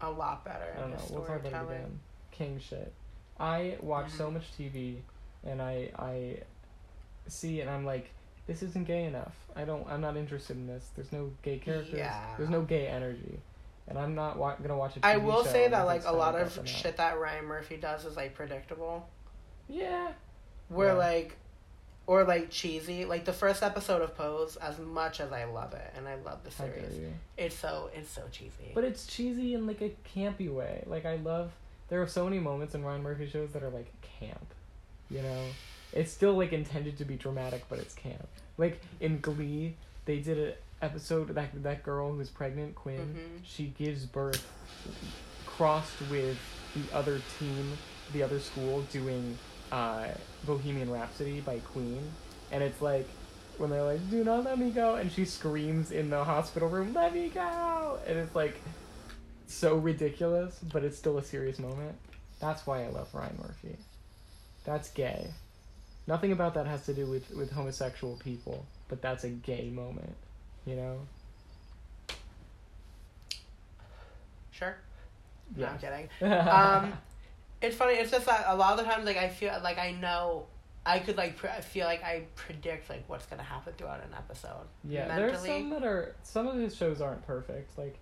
[0.00, 1.04] a lot better I don't in know.
[1.10, 2.00] We'll talk about it again.
[2.30, 2.92] King shit.
[3.40, 4.34] I watch so Mhm.
[4.34, 4.98] much TV,
[5.44, 6.42] and I I
[7.28, 8.10] see and I'm like,
[8.46, 9.34] this isn't gay enough.
[9.54, 9.86] I don't.
[9.88, 10.90] I'm not interested in this.
[10.96, 11.94] There's no gay characters.
[11.96, 12.34] Yeah.
[12.36, 13.38] There's no gay energy,
[13.86, 15.04] and I'm not wa- gonna watch it.
[15.04, 18.34] I will say that like a lot of shit that Ryan Murphy does is like
[18.34, 19.08] predictable.
[19.68, 20.08] Yeah.
[20.68, 20.94] Where Yeah.
[20.94, 21.36] like,
[22.06, 23.04] or like cheesy.
[23.04, 26.42] Like the first episode of Pose, as much as I love it and I love
[26.44, 26.98] the series,
[27.36, 28.72] it's so it's so cheesy.
[28.74, 30.82] But it's cheesy in like a campy way.
[30.86, 31.52] Like I love.
[31.88, 34.46] There are so many moments in Ryan Murphy shows that are like camp.
[35.10, 35.44] You know,
[35.92, 38.26] it's still like intended to be dramatic, but it's camp.
[38.58, 43.14] Like in Glee, they did an episode that that girl who's pregnant, Quinn.
[43.16, 43.44] Mhm.
[43.44, 44.44] She gives birth,
[45.46, 46.38] crossed with
[46.74, 47.72] the other team,
[48.12, 49.38] the other school doing
[49.70, 50.08] uh,
[50.44, 52.02] Bohemian Rhapsody by Queen,
[52.50, 53.06] and it's like
[53.58, 56.92] when they're like, "Do not let me go," and she screams in the hospital room,
[56.92, 58.56] "Let me go!" and it's like
[59.46, 61.96] so ridiculous, but it's still a serious moment.
[62.40, 63.76] That's why I love Ryan Murphy.
[64.64, 65.28] That's gay.
[66.06, 70.14] Nothing about that has to do with with homosexual people, but that's a gay moment,
[70.66, 70.98] you know.
[74.50, 74.76] sure.
[75.56, 76.08] No, I'm kidding.
[76.22, 76.92] Um,
[77.60, 77.94] it's funny.
[77.94, 80.46] It's just that a lot of the times, like I feel like I know.
[80.84, 84.12] I could like pre- I feel like I predict like what's gonna happen throughout an
[84.16, 84.66] episode.
[84.82, 87.78] Yeah, there's some that are some of his shows aren't perfect.
[87.78, 87.96] Like,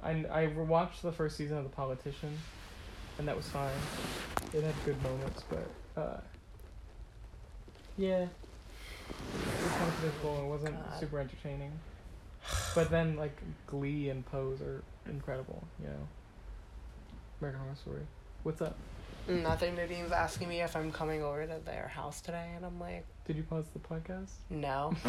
[0.00, 2.38] I I watched the first season of The Politician,
[3.18, 3.72] and that was fine.
[4.54, 6.20] It had good moments, but uh,
[8.00, 8.28] yeah, it
[9.62, 10.36] was kind of predictable.
[10.36, 11.00] and It wasn't God.
[11.00, 11.72] super entertaining.
[12.74, 13.36] But then like
[13.66, 15.62] Glee and Pose are incredible.
[15.80, 16.08] You know,
[17.40, 18.02] American Horror Story.
[18.42, 18.76] What's up?
[19.28, 19.76] Nothing.
[19.76, 23.36] Nadine's asking me if I'm coming over to their house today, and I'm like, Did
[23.36, 24.30] you pause the podcast?
[24.48, 24.94] no.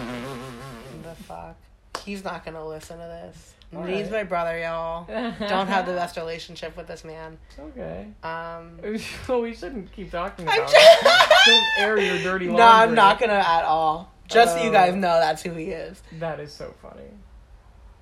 [1.03, 1.55] the fuck.
[2.03, 3.53] He's not gonna listen to this.
[3.73, 4.19] All Nadine's right.
[4.19, 5.05] my brother, y'all.
[5.05, 7.37] Don't have the best relationship with this man.
[7.57, 8.07] Okay.
[8.21, 8.77] Um.
[9.29, 10.69] well, we shouldn't keep talking about it.
[10.69, 12.61] just- Don't air your dirty No.
[12.61, 14.11] I'm not gonna at all.
[14.27, 14.73] Just so you Oh.
[14.73, 16.01] guys know that's who he is.
[16.19, 17.09] That is so funny.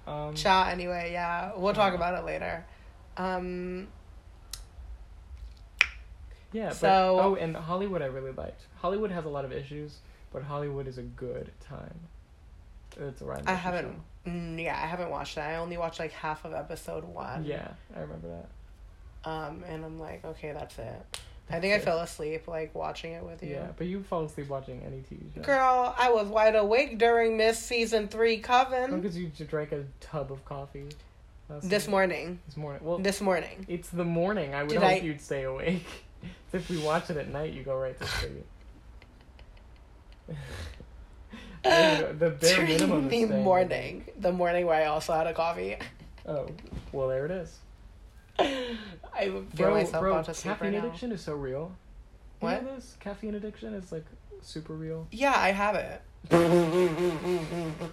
[0.08, 0.68] Um, Ciao.
[0.68, 2.66] Anyway, yeah, we'll talk about it later.
[3.18, 3.88] Um.
[6.52, 6.70] yeah.
[6.70, 8.64] But, So- oh, and Hollywood, I really liked.
[8.78, 10.00] Hollywood has a lot of issues,
[10.34, 12.00] but Hollywood is a good time.
[13.00, 14.00] It's a Ryan I haven't.
[14.28, 15.50] Mm, yeah, I haven't watched that.
[15.50, 17.46] I only watched like half of episode one.
[17.46, 19.30] Yeah, I remember that.
[19.30, 21.20] Um, and I'm like, okay, that's it.
[21.52, 23.50] I think I fell asleep like watching it with you.
[23.56, 25.42] Yeah, but you fall asleep watching any TV show.
[25.42, 29.84] Girl, I was wide awake during Miss Season Three Coven Because you just drank a
[30.00, 30.86] tub of coffee.
[31.64, 31.92] this night.
[31.92, 32.40] morning.
[32.46, 32.82] This morning.
[32.84, 33.66] Well, This morning.
[33.68, 34.54] it's the morning.
[34.54, 35.86] I would Did hope I- you'd stay awake.
[36.54, 38.46] if we watch it at night, you go right to sleep.
[41.64, 43.10] the bare minimum.
[43.10, 45.76] The morning, the morning where I also had a coffee.
[46.26, 46.48] Oh,
[46.92, 47.58] well, there it is.
[48.40, 50.88] I feel Bro, myself bro, about caffeine right now.
[50.88, 51.72] addiction is so real.
[52.42, 52.64] You What?
[52.64, 52.96] know this?
[53.00, 54.06] Caffeine addiction is like
[54.42, 55.08] super real.
[55.12, 56.02] Yeah, I have it.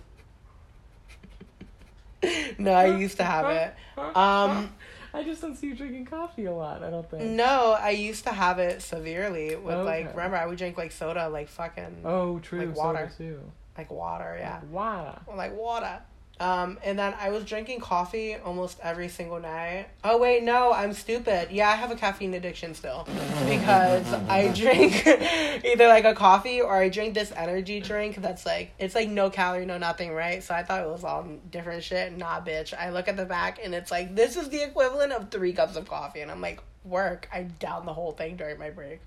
[2.58, 3.74] no, I used to have it.
[4.16, 4.72] Um,
[5.16, 6.82] I just don't see you drinking coffee a lot.
[6.82, 7.22] I don't think.
[7.24, 11.28] No, I used to have it severely with like remember I would drink like soda
[11.28, 12.66] like fucking Oh, true.
[12.66, 13.10] Like water.
[13.16, 13.40] too.
[13.78, 14.60] like water, yeah.
[14.70, 15.18] Water.
[15.34, 16.00] Like water.
[16.38, 19.86] Um, and then I was drinking coffee almost every single night.
[20.04, 21.50] Oh wait, no, I'm stupid.
[21.50, 23.08] Yeah, I have a caffeine addiction still
[23.48, 25.06] because I drink
[25.64, 29.30] either like a coffee or I drink this energy drink that's like it's like no
[29.30, 30.42] calorie, no nothing, right?
[30.42, 32.16] So I thought it was all different shit.
[32.16, 32.74] Nah, bitch.
[32.78, 35.76] I look at the back and it's like this is the equivalent of three cups
[35.76, 37.28] of coffee, and I'm like, work.
[37.32, 39.00] I down the whole thing during my break.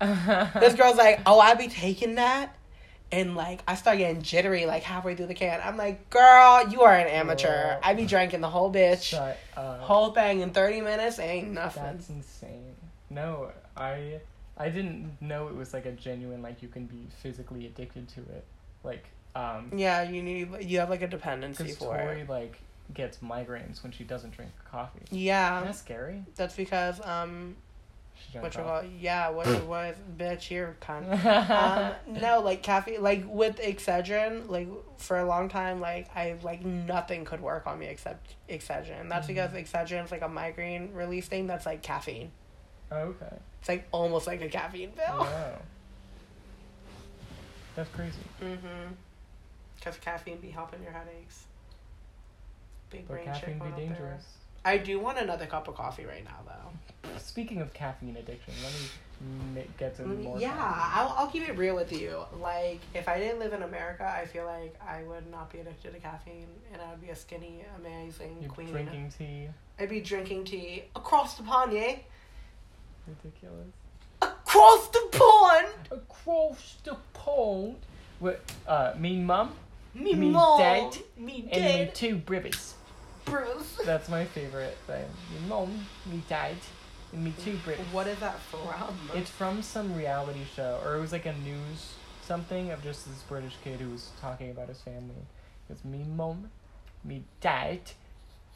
[0.60, 2.54] This girl's like, oh, I be taking that.
[3.12, 5.60] And like I start getting jittery like halfway through the can.
[5.64, 7.48] I'm like, girl, you are an amateur.
[7.48, 7.80] Girl.
[7.82, 9.80] I be drinking the whole bitch, Shut up.
[9.80, 11.18] whole thing in thirty minutes.
[11.18, 11.82] Ain't nothing.
[11.82, 12.74] That's insane.
[13.10, 14.20] No, I
[14.56, 18.20] I didn't know it was like a genuine like you can be physically addicted to
[18.20, 18.44] it.
[18.84, 22.28] Like um yeah, you need you have like a dependency for Tori it.
[22.28, 22.60] like
[22.94, 25.00] gets migraines when she doesn't drink coffee.
[25.10, 26.24] Yeah, Isn't that scary?
[26.36, 27.56] that's because um,
[28.32, 31.24] what you call yeah, what was, bitch, you're cunt.
[31.50, 36.64] um, no, like caffeine, like with Excedrin, like for a long time, like I like
[36.64, 39.08] nothing could work on me except Excedrin.
[39.08, 41.46] That's because Excedrin is like a migraine release thing.
[41.46, 42.30] That's like caffeine.
[42.92, 43.36] Oh, okay.
[43.60, 45.18] It's like almost like a caffeine pill.
[45.18, 45.58] Wow.
[47.76, 48.14] That's crazy.
[48.42, 48.92] Mm-hmm.
[49.76, 51.44] Because caffeine be helping your headaches.
[52.90, 53.98] Big But brain caffeine be dangerous.
[53.98, 54.18] there.
[54.64, 57.10] I do want another cup of coffee right now, though.
[57.18, 58.72] Speaking of caffeine addiction, let
[59.54, 60.38] me get to more.
[60.38, 60.52] Yeah.
[60.94, 62.20] I'll, I'll keep it real with you.
[62.40, 65.92] Like, if I didn't live in America, I feel like I would not be addicted
[65.94, 68.70] to caffeine, and I would be a skinny, amazing You're queen.
[68.70, 69.48] drinking tea.
[69.78, 71.96] I'd be drinking tea across the pond, yeah?
[73.06, 73.68] Ridiculous.
[74.22, 75.66] Across the pond!
[75.90, 77.76] Across the pond.
[78.20, 79.52] With, Uh, me mum
[79.94, 82.74] Me Me mom, dead me and me two brothers.
[83.30, 83.78] Bruce.
[83.84, 85.04] That's my favorite thing.
[85.32, 86.56] Me mom, me dad,
[87.12, 87.78] and me too, Brit.
[87.92, 88.96] What is that from?
[89.14, 91.94] It's from some reality show, or it was like a news
[92.30, 95.22] something of just this British kid who was talking about his family.
[95.68, 96.50] It's me mom,
[97.02, 97.80] me dad,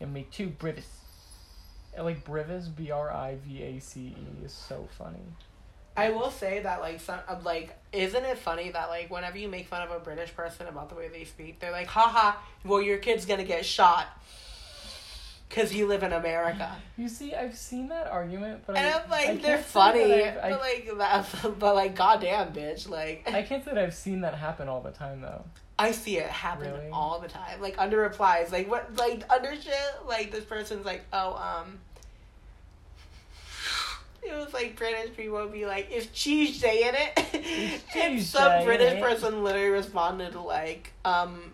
[0.00, 0.84] and me too, Brivis.
[1.96, 5.24] And, Like Brivis, B R I V A C E, is so funny.
[5.96, 9.48] I will say that like some uh, like isn't it funny that like whenever you
[9.48, 12.82] make fun of a British person about the way they speak, they're like, haha, well
[12.82, 14.06] your kid's gonna get shot.
[15.50, 16.74] Cause you live in America.
[16.96, 20.38] You see, I've seen that argument, but And I, I'm like, I they're funny, I've-
[20.50, 24.22] but like that, but like, goddamn, bitch, like I, I can't say that I've seen
[24.22, 25.44] that happen all the time though.
[25.78, 26.88] I see it happen Really?
[26.92, 27.60] all the time.
[27.60, 29.74] Like under replies, like what, like under shit,
[30.08, 31.78] like this person's like, oh, um,
[34.22, 38.64] it was like British people would be like, "Is cheese day in it?" and some
[38.64, 41.52] British person literally responded like, um.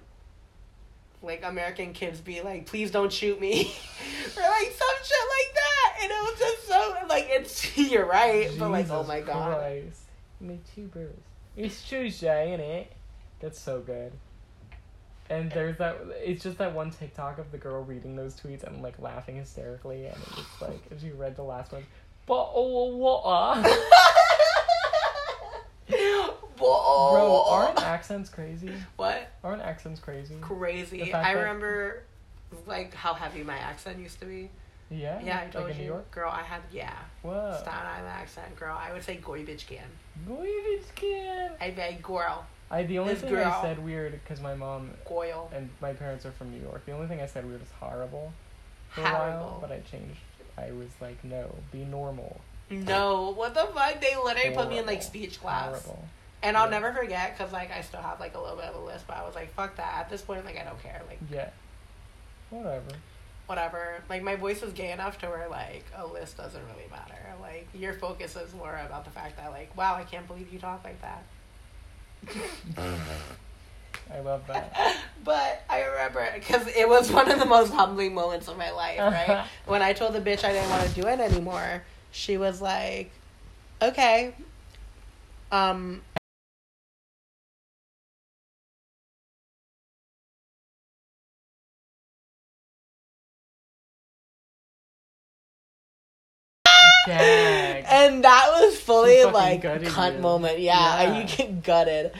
[1.22, 3.62] Like American kids be like, please don't shoot me,
[4.36, 8.50] or like some shit like that, and it was just so like it's you're right,
[8.58, 10.00] but like oh my god, Christ.
[10.40, 11.20] Me two birds.
[11.56, 12.92] It's Tuesday, ain't it?
[13.40, 14.12] That's so good.
[15.28, 15.98] And there's that.
[16.24, 20.06] It's just that one TikTok of the girl reading those tweets and like laughing hysterically,
[20.06, 21.84] and it's like if she read the last one,
[22.26, 23.58] but oh what?
[26.60, 27.12] Whoa.
[27.12, 28.72] Bro, aren't accents crazy?
[28.96, 29.30] what?
[29.42, 30.36] Aren't accents crazy?
[30.40, 31.12] Crazy.
[31.12, 32.02] I remember
[32.66, 34.50] like how heavy my accent used to be.
[34.90, 35.20] Yeah.
[35.24, 35.86] Yeah, I told like in you.
[35.86, 36.10] New York.
[36.10, 36.92] Girl, I had yeah.
[37.22, 37.56] Whoa.
[37.60, 38.76] Staten Island accent, girl.
[38.78, 39.84] I would say goy bitch can.
[40.26, 41.52] Boy, this kid.
[41.60, 42.44] I be girl.
[42.72, 45.50] I the only This thing I said weird because my mom Goyle.
[45.52, 46.86] and my parents are from New York.
[46.86, 48.32] The only thing I said weird is horrible
[48.90, 50.20] for a while, but I changed.
[50.56, 52.40] I was like, no, be normal.
[52.70, 54.00] No, what the fuck?
[54.00, 55.84] They literally put me in like speech class.
[55.84, 56.04] Horrible.
[56.42, 56.78] And I'll Yeah.
[56.78, 59.16] never forget because like I still have like a little bit of a list, but
[59.16, 59.94] I was like, fuck that.
[59.98, 61.02] At this point, like I don't care.
[61.08, 61.50] Like Yeah.
[62.50, 62.92] Whatever.
[63.46, 64.02] whatever.
[64.08, 67.14] Like my voice is gay enough to where like a list doesn't really matter.
[67.40, 70.58] Like your focus is more about the fact that like, wow, I can't believe you
[70.58, 71.22] talk like that.
[74.12, 74.96] I love that.
[75.22, 78.98] But I remember because it was one of the most humbling moments of my life,
[78.98, 79.44] right?
[79.66, 83.10] when I told the bitch I didn't want to do it anymore, she was like,
[83.82, 84.32] "Okay,
[85.52, 86.00] um."
[97.08, 100.20] And that was fully like cunt you.
[100.20, 100.58] moment.
[100.60, 101.20] Yeah, Yeah.
[101.20, 102.12] you get gutted.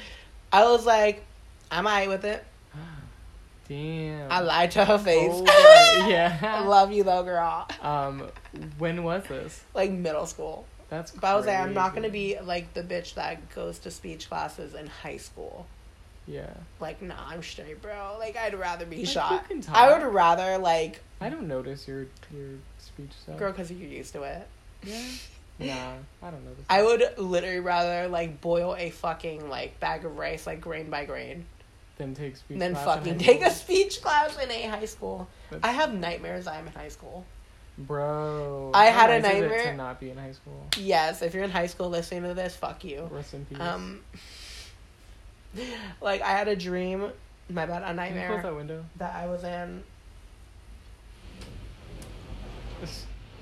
[0.53, 1.25] I was like,
[1.71, 2.45] I'm alright with it.
[3.69, 4.31] Damn.
[4.33, 5.31] I lied to her face.
[5.33, 6.39] Oh, yeah.
[6.43, 7.69] I love you though, girl.
[7.83, 8.25] Um,
[8.79, 9.63] when was this?
[9.75, 10.67] Like middle school.
[10.89, 11.13] That's.
[11.13, 14.29] But I was like, I'm not gonna be like the bitch that goes to speech
[14.29, 15.67] classes in high school.
[16.27, 16.51] Yeah.
[16.81, 18.17] Like, nah, I'm straight, bro.
[18.19, 19.33] Like, I'd rather be Like, shot.
[19.33, 19.77] you can talk.
[19.77, 23.37] I would rather like, I don't notice your your speech stuff.
[23.39, 24.47] girl, because you're used to it.
[24.83, 25.03] Yeah.
[26.23, 26.65] Nah, I don't notice.
[26.71, 31.05] I would literally rather like boil a fucking like bag of rice like grain by
[31.05, 31.45] grain
[31.99, 32.59] Then take speech.
[32.59, 35.29] in fucking take a speech class in a high school.
[35.51, 36.47] That's- I have nightmares.
[36.47, 37.27] I'm in high school.
[37.77, 38.73] Bro.
[38.75, 40.67] I had a nice it nightmare- to not be in high school.
[40.79, 43.09] Yes, if you're in high school listening to this, fuck you.
[43.11, 43.59] Rest in peace.
[43.61, 44.01] Um,
[46.01, 47.11] like I had a dream.
[47.51, 48.85] My bad, a you close nightmare that window?
[48.97, 49.83] that I was in.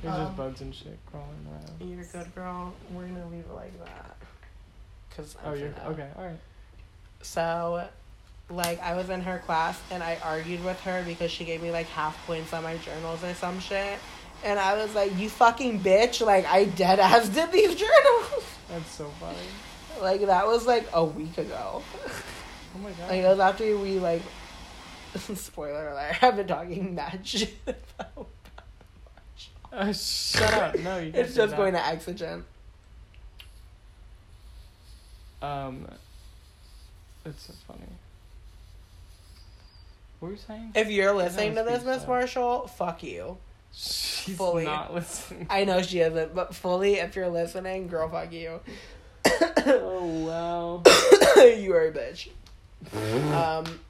[0.02, 1.90] There's Um, just bugs and shit crawling around.
[1.90, 2.72] You're good, girl.
[2.92, 4.16] We're gonna leave it like that.
[5.16, 6.08] Cause I'm Oh, you're finna- okay.
[6.16, 6.38] All right.
[7.22, 7.88] So,
[8.50, 11.70] like, I was in her class and I argued with her because she gave me
[11.70, 13.98] like half points on my journals or some shit.
[14.44, 16.24] And I was like, you fucking bitch.
[16.24, 18.44] Like, I dead ass did these journals.
[18.68, 19.37] That's so funny.
[20.00, 21.82] like, that was like a week ago.
[21.82, 23.11] Oh my god.
[23.11, 24.22] Like, it was after we, like,
[25.34, 28.28] spoiler alert, I've been talking mad shit about.
[29.72, 30.78] Uh, shut up.
[30.78, 31.12] No, you.
[31.12, 32.42] can't It's just going to Exogen.
[35.42, 35.87] Um.
[37.24, 37.81] It's so funny.
[40.18, 40.72] What were you saying?
[40.74, 42.07] If you're listening to this, Miss.
[42.07, 43.37] Marshall, fuck you.
[43.72, 44.64] She's fully.
[44.64, 45.46] not listening.
[45.50, 48.61] I know she isn't, but fully, if you're listening, girl, fuck you.
[49.66, 50.83] oh wow.
[51.37, 52.28] you are a bitch.
[53.33, 53.81] um,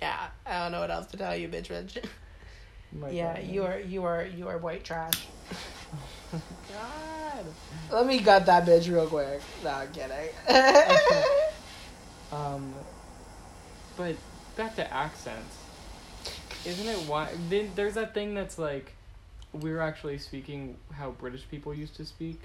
[0.00, 2.04] yeah, I don't know what else to tell you, bitch, bitch.
[2.92, 3.44] My yeah, God.
[3.46, 5.26] you are, you are, you are white trash.
[6.32, 7.44] God,
[7.90, 9.40] let me gut that bitch real quick.
[9.62, 10.28] No, I'm kidding.
[12.32, 12.74] Um,
[13.96, 14.16] but
[14.56, 15.56] back to accents.
[16.66, 17.28] Isn't it why?
[17.48, 18.92] Then there's that thing that's like,
[19.52, 22.42] we're actually speaking how British people used to speak,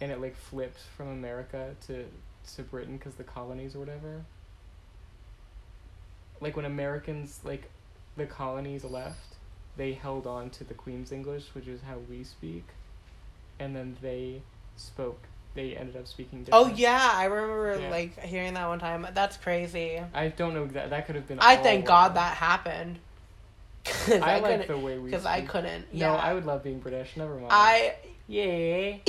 [0.00, 2.06] and it like flips from America to
[2.54, 4.24] to Britain because the colonies or whatever.
[6.40, 7.70] Like when Americans like
[8.16, 9.36] the colonies left,
[9.76, 12.64] they held on to the Queen's English, which is how we speak,
[13.58, 14.42] and then they
[14.76, 15.20] spoke.
[15.54, 16.46] They ended up speaking.
[16.50, 17.90] Oh yeah, I remember Yeah.
[17.90, 19.06] like hearing that one time.
[19.14, 20.00] That's crazy.
[20.12, 21.38] I don't know that that could have been.
[21.40, 21.84] I thank.
[21.86, 22.98] God that happened.
[23.84, 25.10] Cause I, I, like the way we.
[25.10, 25.86] Because I couldn't.
[25.92, 26.08] Yeah.
[26.08, 27.16] No, I would love being British.
[27.16, 27.48] Never mind.
[27.50, 27.94] I.
[28.26, 28.96] Yeah.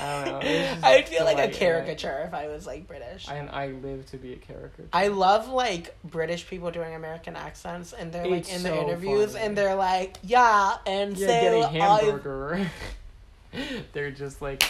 [0.00, 1.54] I don't know, it's just I feel like a delight in it.
[1.58, 3.26] caricature if I was like British.
[3.28, 4.88] And I live to be a caricature.
[4.92, 8.82] I love like British people doing American accents, and they're like It's in the so
[8.82, 9.44] interviews, funny.
[9.46, 12.70] and they're like, "Yeah," and yeah, so get a I hamburger.
[13.92, 14.62] They're just like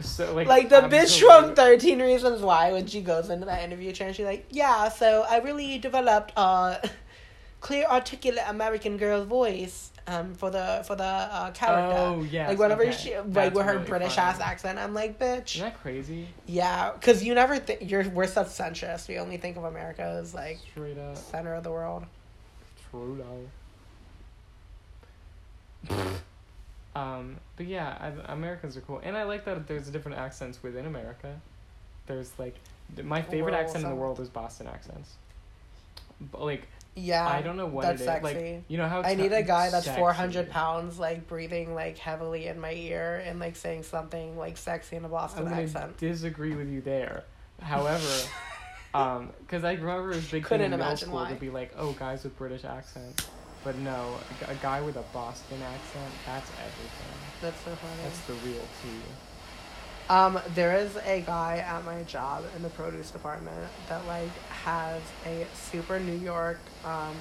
[0.00, 3.62] so like like the bitch absolute- from Thirteen Reasons Why when she goes into that
[3.64, 6.88] interview chair, and she's like, "Yeah, so I really developed a
[7.60, 12.48] clear, articulate American girl voice um for the for the uh, character." Oh yeah.
[12.48, 12.92] like whenever okay.
[12.92, 14.28] she like That's with her really British funny.
[14.28, 16.28] ass accent, I'm like, bitch, Isn't that crazy?
[16.46, 19.08] yeah, because you never think you're we're such centrist.
[19.08, 21.16] We only think of America as like Straight up.
[21.16, 22.04] center of the world.
[22.90, 23.22] True
[25.88, 25.96] though.
[26.96, 30.86] um, but yeah, I, Americans are cool, and I like that there's different accents within
[30.86, 31.40] America.
[32.06, 32.56] There's like
[33.02, 35.14] my favorite World accent in the world is Boston accents.
[36.30, 38.06] But, like Yeah, I don't know what that's it is.
[38.06, 38.34] sexy.
[38.54, 41.98] Like you know how I need a guy that's four hundred pounds, like breathing like
[41.98, 45.62] heavily in my ear and like saying something like sexy in a I'm Boston gonna
[45.62, 45.96] accent.
[45.98, 47.24] disagree with you there.
[47.60, 48.06] However,
[48.94, 51.30] um, because I remember it was a big thing Couldn't in middle school why.
[51.30, 53.26] to be like, oh, guys with British accents.
[53.64, 57.18] But no, a, a guy with a Boston accent, that's everything.
[57.40, 58.02] That's so funny.
[58.02, 59.00] That's the real tea.
[60.10, 63.56] Um, there is a guy at my job in the produce department
[63.88, 67.16] that like has a super New York um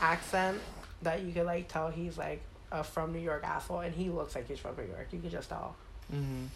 [0.00, 0.58] accent
[1.02, 2.40] that you could like tell he's like
[2.72, 5.08] a from New York asshole, and he looks like he's from New York.
[5.12, 5.76] You could just tell.
[6.12, 6.46] Mm-hmm.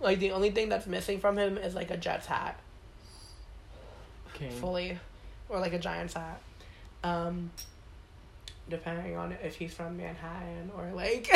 [0.00, 2.58] Like the only thing that's missing from him is like a Jets hat.
[4.34, 4.50] King.
[4.50, 4.98] fully
[5.48, 6.40] or like a giant's hat
[7.04, 7.50] um
[8.72, 11.30] depending on if he's from manhattan or like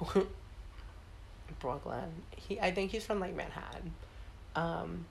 [1.60, 2.22] brooklyn.
[2.36, 3.92] He i think he's from like manhattan.
[4.54, 5.04] Um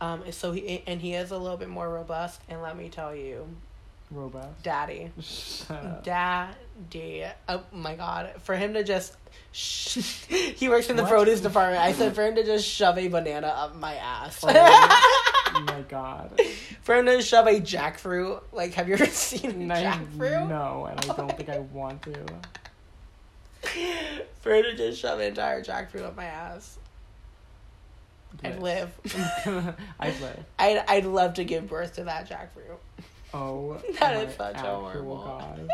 [0.00, 3.14] um so he and he is a little bit more robust and let me tell
[3.14, 3.46] you
[4.10, 4.62] Robust.
[4.62, 5.10] daddy.
[6.04, 7.24] Daddy.
[7.48, 8.32] Oh my god.
[8.42, 9.16] For him to just
[9.52, 11.10] he works in the What?
[11.10, 11.82] produce department.
[11.82, 14.40] I said for him to just shove a banana up my ass.
[14.42, 16.40] Oh Oh my god.
[16.82, 20.48] For him to shove a jackfruit, like, have you ever seen a I- jackfruit?
[20.48, 22.14] No, and I don't think I want to.
[24.40, 26.78] For him to just shove an entire jackfruit up my ass,
[28.42, 28.90] I'd live.
[29.98, 30.44] I'd live.
[30.58, 32.76] I'd, I'd love to give birth to that jackfruit.
[33.32, 35.68] Oh, that is such a horrible- God.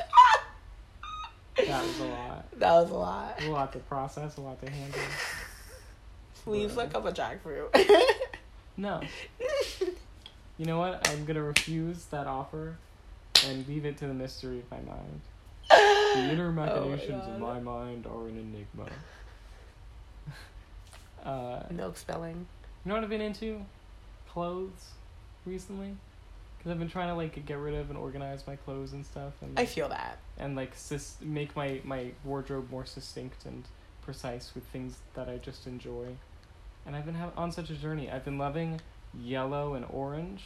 [1.57, 2.59] That was a lot.
[2.59, 3.43] That was a lot.
[3.43, 5.01] A lot to process, a lot to handle.
[6.45, 7.69] Please look up a jackfruit.
[8.81, 9.01] No.
[10.59, 11.09] You know what?
[11.09, 12.77] I'm gonna refuse that offer
[13.47, 15.21] and leave it to the mystery of my mind.
[15.71, 18.91] The inner machinations Oh of my mind are an enigma.
[21.25, 22.47] uh, Milk spelling.
[22.85, 23.65] you know what I've been into?
[24.29, 24.91] Clothes
[25.47, 25.97] recently.
[26.59, 29.33] Because I've been trying to like get rid of and organize my clothes and stuff,
[29.41, 30.19] and I feel that.
[30.37, 30.73] and like
[31.23, 33.65] make my my wardrobe more succinct and
[34.03, 36.17] precise with things that I just enjoy.
[36.91, 38.11] And I've been ha- on such a journey.
[38.11, 38.81] I've been loving
[39.17, 40.43] yellow and orange.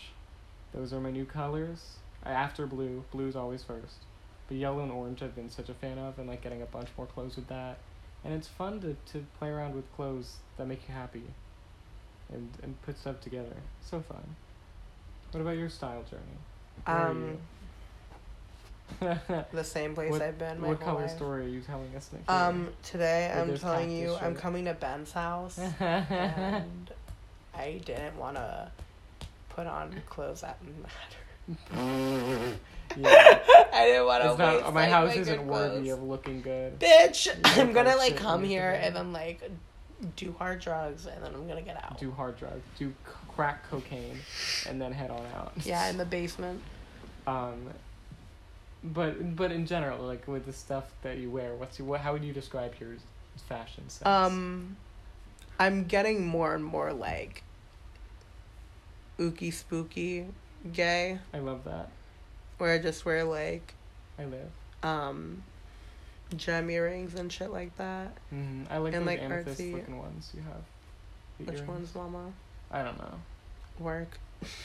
[0.75, 1.97] Those are my new colors.
[2.23, 4.05] After blue, blue's always first.
[4.47, 6.91] But yellow and orange I've been such a fan of and like getting a bunch
[6.99, 7.79] more clothes with that.
[8.23, 11.23] And it's fun to, to play around with clothes that make you happy
[12.31, 13.57] and, and put stuff together.
[13.81, 14.37] So fun.
[15.31, 16.37] What about your style journey?
[16.85, 17.39] Where Um?
[19.53, 21.17] the same place What- I've been my what color life.
[21.17, 22.29] story are you telling us next?
[22.29, 26.91] Um, today I'm telling you I'm coming to Ben's house, and
[27.55, 28.71] I didn't want to
[29.51, 31.21] put on clothes that matter.
[32.97, 33.39] yeah.
[33.73, 35.99] I didn't want to not, my like, house my isn't worthy clothes.
[35.99, 36.79] of looking good.
[36.79, 37.29] Bitch,
[37.59, 39.43] I'm gonna like come here and then like
[40.17, 41.99] do hard drugs and then I'm gonna get out.
[41.99, 42.93] Do hard drugs, do
[43.29, 44.19] crack cocaine,
[44.69, 45.53] and then head on out.
[45.65, 46.63] Yeah, in the basement.
[47.27, 47.71] Um,
[48.85, 52.01] but but in general, like with the stuff that you wear, what's your, what?
[52.01, 52.91] How would you describe your
[53.49, 54.07] fashion sense?
[54.07, 54.77] Um,
[55.59, 57.43] I'm getting more and more like
[59.19, 60.27] ooky spooky
[60.73, 61.89] gay, I love that.
[62.59, 63.75] where I just wear like
[64.19, 64.51] I live.
[64.83, 65.43] um
[66.37, 68.09] gem earrings and shit like that.
[68.31, 70.63] hmm I like And, like, amethyst artsy- looking ones you have.
[71.39, 71.69] The Which earrings.
[71.69, 72.33] ones, Mama?
[72.73, 73.15] I don't know,
[73.79, 74.19] Work.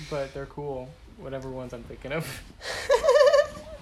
[0.09, 0.89] but they're cool.
[1.17, 2.25] Whatever ones I'm thinking of.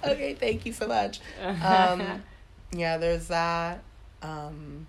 [0.14, 1.20] okay, thank you so much.
[1.42, 2.24] Um,
[2.72, 3.82] yeah, there's that.
[4.22, 4.88] Um,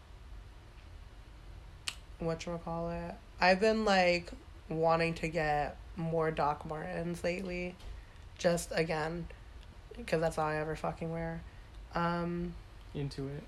[2.19, 3.15] what call it?
[3.41, 4.31] I've been like
[4.69, 7.75] wanting to get more Doc Martens lately.
[8.39, 9.27] Just again,
[9.97, 11.41] because that's all I ever fucking wear.
[11.95, 12.55] Um,
[12.95, 13.43] Into it.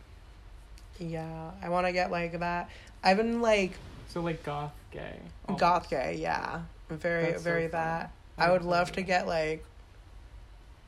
[0.98, 2.70] yeah, I want to get like that.
[3.02, 3.72] I've been like
[4.08, 5.16] So like goth gay.
[5.56, 7.80] goth gay, yeah, very That's very fun.
[7.80, 8.12] that.
[8.38, 9.06] I I would love love to that.
[9.06, 9.64] get like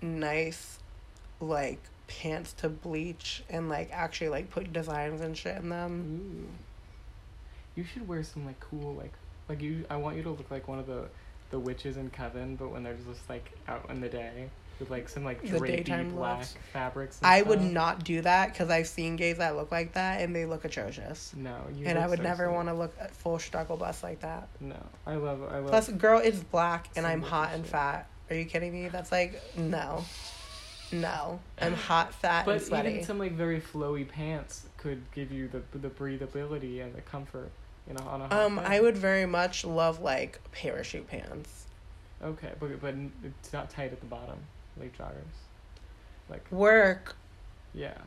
[0.02, 0.78] nice,
[1.40, 6.46] like pants to bleach and like actually like put designs and shit in them.
[6.46, 7.80] Ooh.
[7.80, 9.12] You should wear some like cool like
[9.48, 9.84] like you.
[9.88, 11.06] I want you to look like one of the
[11.50, 14.48] the witches in Coven, but when they're just like out in the day
[14.82, 16.54] with like some like drapey black looks.
[16.72, 17.18] fabrics.
[17.18, 20.34] and I would not do that because I've seen gays that look like that and
[20.34, 21.32] they look atrocious.
[21.36, 24.20] No, you and I would so never want to look uh, full struggle bus like
[24.20, 24.48] that.
[24.60, 24.76] No,
[25.06, 25.42] I love.
[25.44, 25.68] I love.
[25.68, 27.72] Plus, girl is black and I'm hot and shit.
[27.72, 28.08] fat.
[28.32, 28.88] Are you kidding me?
[28.88, 30.02] That's like no,
[30.90, 31.38] no.
[31.60, 32.90] I'm hot, fat, but and sweaty.
[32.92, 37.50] even some like very flowy pants could give you the the breathability and the comfort
[37.90, 38.62] in a, on a hot Um, day.
[38.64, 41.66] I would very much love like parachute pants.
[42.24, 44.38] Okay, but but it's not tight at the bottom,
[44.80, 45.12] like joggers.
[46.30, 47.14] Like Work.
[47.74, 47.98] yeah.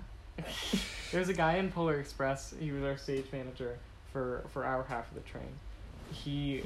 [1.12, 2.52] There's a guy in Polar Express.
[2.60, 3.78] He was our stage manager
[4.12, 5.60] for for our half of the train.
[6.12, 6.64] He.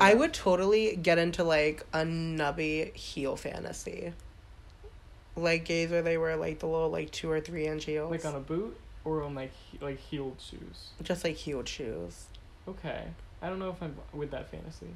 [0.00, 4.12] I up- would totally get into like a nubby heel fantasy.
[5.36, 8.10] Like gays where they wear like the little like two or three inch heels.
[8.10, 10.90] like on a boot or on like he- like heeled shoes.
[11.02, 12.26] Just like heeled shoes.
[12.68, 13.04] Okay,
[13.42, 14.88] I don't know if I'm with that fantasy.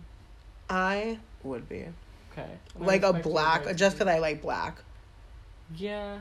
[0.69, 1.87] I would be.
[2.33, 4.79] Okay, Like a black, just because I like black.
[5.77, 6.19] Yeah.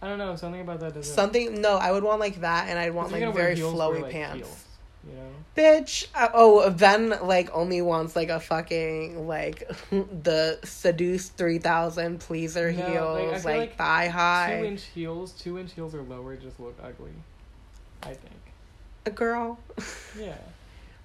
[0.00, 0.34] I don't know.
[0.34, 1.14] Something about that doesn't.
[1.14, 4.36] Something, no, I would want like that and I'd want like very flowy pants.
[4.36, 4.64] heels,
[5.06, 5.28] you know.
[5.56, 6.06] Bitch.
[6.14, 12.78] Uh, oh, Ben like only wants like a fucking like the seduce 3000 pleaser No,
[12.78, 14.58] like, heels, feel like, like thigh high.
[14.60, 15.32] Two inch heels.
[15.32, 17.12] Two inch heels or lower just look ugly.
[18.02, 18.40] I think.
[19.06, 19.58] A girl.
[20.18, 20.36] Yeah.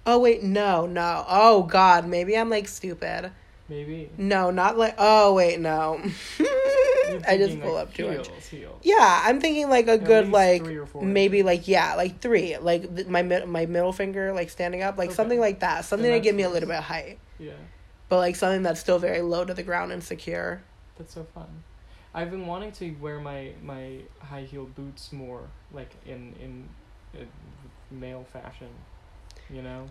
[0.06, 1.26] Oh wait, no, no.
[1.28, 3.32] Oh god, maybe I'm like stupid.
[3.70, 4.10] Maybe.
[4.18, 4.96] No, not like.
[4.98, 6.02] Oh wait, no.
[7.08, 8.28] You're I just pull like, up too much.
[8.28, 8.80] heels, heels.
[8.84, 12.20] Yeah, I'm thinking like a At good like three or four maybe like yeah like
[12.20, 15.16] three like th- my mid- my middle finger like standing up like Okay.
[15.16, 17.52] something like that something to give me a little bit of height Yeah.
[18.10, 20.62] but like something that's still very low to the ground and secure.
[20.98, 21.64] That's so fun.
[22.14, 25.42] I've been wanting to wear my my high heel boots more,
[25.72, 26.70] like in in
[27.16, 27.24] uh,
[27.92, 28.70] male fashion.
[29.50, 29.90] You know.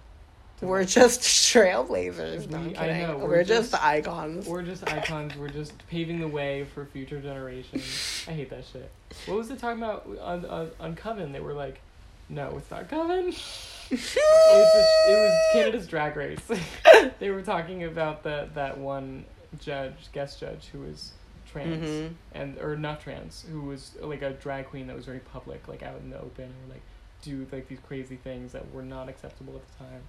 [0.63, 2.49] We're just trailblazers.
[2.49, 3.03] No, We- I kidding.
[3.03, 4.47] know, We're, we're just, just- icons.
[4.47, 5.37] We're just icons.
[5.37, 8.25] We're just paving the way for future generations.
[8.27, 8.91] I hate that shit.
[9.27, 11.33] What was it talking about on on, on Coven?
[11.33, 11.81] They were like,
[12.29, 13.35] no, it's not Coven.
[13.89, 16.41] It's a, it was Canada's Drag Race.
[17.21, 19.25] they were talking about that that one
[19.61, 21.13] judge, guest judge, who was
[21.53, 22.15] trans Mhm.
[22.35, 25.85] and or not trans, who was like a drag queen that was very public, like
[25.85, 26.83] out in the open, or like
[27.23, 30.03] do like these crazy things that were not acceptable at the time,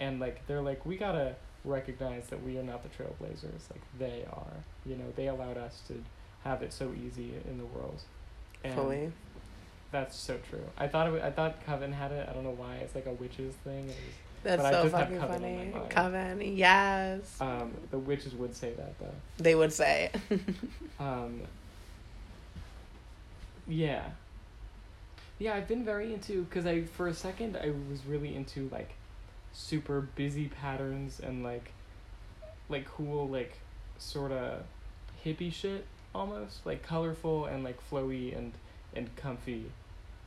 [0.00, 4.24] and like they're like we gotta recognize that we are not the trailblazers, like they
[4.32, 4.64] are.
[4.84, 6.02] You know, they allowed us to
[6.42, 8.00] have it so easy in the world.
[8.64, 9.12] And Fully.
[9.92, 10.64] that's so true.
[10.78, 12.26] I thought it, wa- I thought Coven had it.
[12.28, 12.76] I don't know why.
[12.76, 13.84] It's like a witches thing.
[13.84, 13.96] It was,
[14.42, 15.72] That's but I so fucking Coven funny.
[15.90, 17.36] Coven, yes.
[17.40, 19.14] um, the witches would say that though.
[19.38, 20.10] They would say.
[20.98, 21.40] Um,
[23.66, 24.04] yeah.
[25.38, 28.90] Yeah, I've been very into because I for a second I was really into like
[29.52, 31.72] super busy patterns and like
[32.68, 33.58] like cool like
[33.98, 34.62] sort of
[35.24, 35.84] hippie shit
[36.14, 38.52] almost like colorful and like flowy and
[38.94, 39.64] and comfy,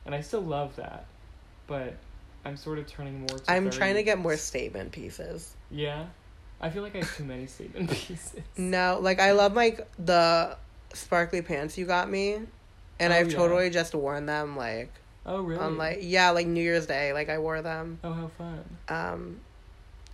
[0.06, 1.04] and I still love that,
[1.66, 1.94] but
[2.46, 3.38] I'm sort of turning more.
[3.38, 5.54] to I'm very- trying to get more statement pieces.
[5.70, 6.06] Yeah,
[6.62, 8.34] I feel like I have too many statement pieces.
[8.56, 10.56] No, like I love like the
[10.94, 12.34] sparkly pants you got me,
[12.98, 13.36] and Oh, I've yeah.
[13.36, 14.92] totally just worn them like
[15.26, 15.60] Oh really?
[15.60, 17.98] on like yeah like New Year's Day like I wore them.
[18.04, 18.64] oh how fun.
[18.88, 19.40] Um,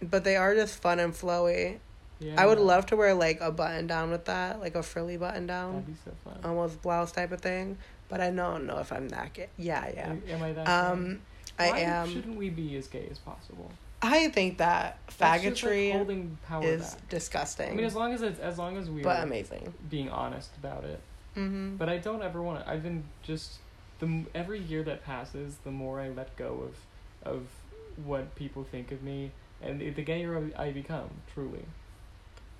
[0.03, 1.79] but they are just fun and flowy.
[2.21, 2.35] Yeah.
[2.37, 5.47] I would love to wear like a button down with that, like a frilly button
[5.47, 6.39] down, That'd be so fun.
[6.45, 7.79] almost blouse type of thing.
[8.11, 9.49] But I don't know if I'm that gay.
[9.57, 10.15] Yeah, yeah.
[10.35, 10.69] Am I that?
[10.69, 11.21] Um,
[11.59, 11.65] gay?
[11.65, 12.13] I Why am.
[12.13, 13.71] Shouldn't we be as gay as possible?
[14.03, 17.09] I think that That's like, faggotry holding power is back.
[17.11, 19.73] disgusting, I mean, as long as it's as long as we but are amazing.
[19.91, 21.01] being honest about it.
[21.37, 21.77] Mm-hmm.
[21.77, 22.71] But I don't ever want to.
[22.71, 23.59] I've been just
[24.01, 27.43] the every year that passes, the more I let go of of
[28.05, 29.31] what people think of me,
[29.63, 31.11] and the, the gayer I become.
[31.35, 31.65] Truly,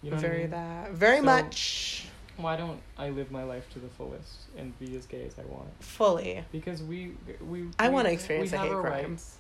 [0.03, 0.17] you know.
[0.17, 0.51] what I very mean?
[0.51, 0.93] that.
[0.93, 5.05] Very So- much Why don't I live my life to the fullest and be as
[5.07, 5.69] gay as I want?
[5.83, 6.45] fully.
[6.53, 7.13] Because we
[7.47, 7.69] we.
[7.79, 9.11] I wanna experience we a have hate our crime.
[9.11, 9.37] rights.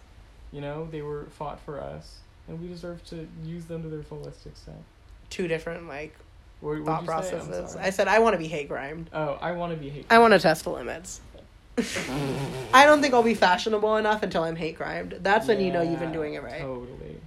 [0.53, 4.03] You know, they were fought for us, and we deserve to use them to their
[4.03, 4.82] fullest extent.
[5.30, 6.14] Two different like
[6.61, 7.36] What, thought what'd you say?
[7.38, 7.76] I'm processes.
[7.76, 9.09] I said I want to be hate crimed.
[9.12, 10.07] Oh, I want to be hate.
[10.11, 11.20] I want to test the limits.
[12.72, 15.18] I don't think I'll be fashionable enough until I'm hate crimed.
[15.20, 16.60] That's when you know you've been doing it right.
[16.60, 17.20] Totally.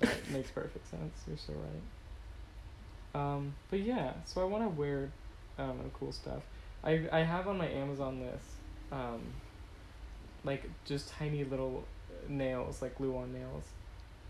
[0.00, 1.22] That makes perfect sense.
[1.26, 3.20] You're so right.
[3.20, 5.10] Um, but yeah, so I want to wear,
[5.58, 6.42] I cool stuff.
[6.82, 8.46] I I have on my Amazon list,
[8.92, 9.20] um,
[10.44, 11.84] like just tiny little
[12.28, 13.64] nails, like glue on nails,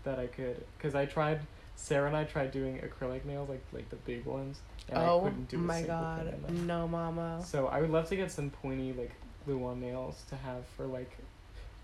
[0.03, 1.41] that I could, cause I tried.
[1.77, 5.21] Sarah and I tried doing acrylic nails, like like the big ones, and I oh
[5.21, 7.43] couldn't do my god, no, mama.
[7.45, 9.11] So I would love to get some pointy like
[9.45, 11.11] glue on nails to have for like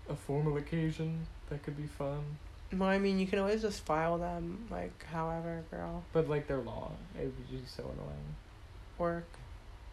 [0.08, 1.26] a formal occasion.
[1.48, 2.24] That could be fun.
[2.72, 6.04] Well, I mean, you can always just file them, like, however, girl.
[6.14, 6.96] But like they're long.
[7.18, 8.36] It would be so annoying.
[8.96, 9.28] Work.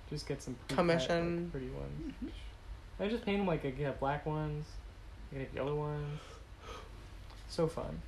[0.09, 1.43] Just get some pre-cut, Commission.
[1.43, 2.13] like, pretty ones.
[2.23, 3.03] Mm-hmm.
[3.03, 4.65] I just paint them like I could have black ones,
[5.31, 6.19] I could have yellow ones.
[7.49, 8.01] So fun.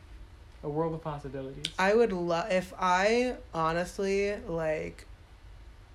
[0.63, 1.65] A world of possibilities.
[1.79, 5.07] I would love if I honestly like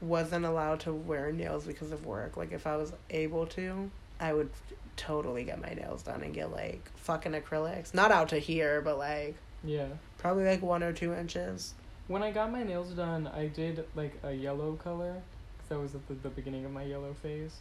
[0.07, 2.37] wasn't allowed to wear nails because of work.
[2.37, 3.91] Like if I was able to,
[4.21, 4.51] I would
[4.97, 7.93] totally get my nails done and get like fucking acrylics.
[7.93, 9.87] Not out to here, but like yeah.
[10.19, 11.75] probably like one or two inches.
[12.09, 15.15] When I got my nails done, I did like a yellow color,
[15.59, 17.57] 'cause that was at the, the beginning of my yellow phase,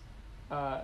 [0.52, 0.82] uh,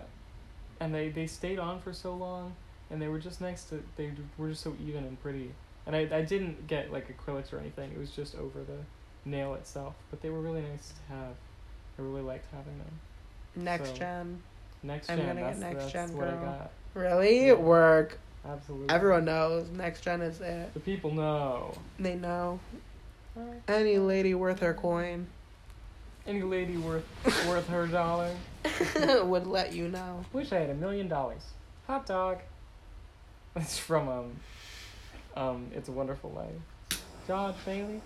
[0.80, 2.56] and they they stayed on for so long,
[2.90, 5.52] and they were just next to they were just so even and pretty,
[5.86, 7.92] and I I didn't get like acrylics or anything.
[7.92, 8.80] It was just over the
[9.30, 11.36] nail itself, but they were really nice to have.
[12.02, 13.00] I really liked having them.
[13.56, 14.42] Next So- gen.
[14.84, 15.20] Next gen.
[15.20, 16.46] I'm gonna get that's, next gen, what I girl.
[16.46, 16.72] got.
[16.96, 17.48] Really?
[17.48, 17.54] Yeah.
[17.54, 18.18] Work.
[18.44, 18.90] Absolutely.
[18.90, 19.70] Everyone knows.
[19.70, 20.74] Next gen is it.
[20.74, 21.76] The people know.
[22.00, 22.60] They know.
[23.68, 25.26] Any lady worth her coin
[26.28, 27.06] Any lady worth
[27.48, 28.36] worth her dollar.
[29.24, 30.26] would let you know.
[30.34, 31.44] Wish I had a million dollars.
[31.88, 32.40] Hot dog.
[33.56, 34.32] It's from um
[35.38, 37.00] um It's a Wonderful Life.
[37.28, 38.02] George Bailey,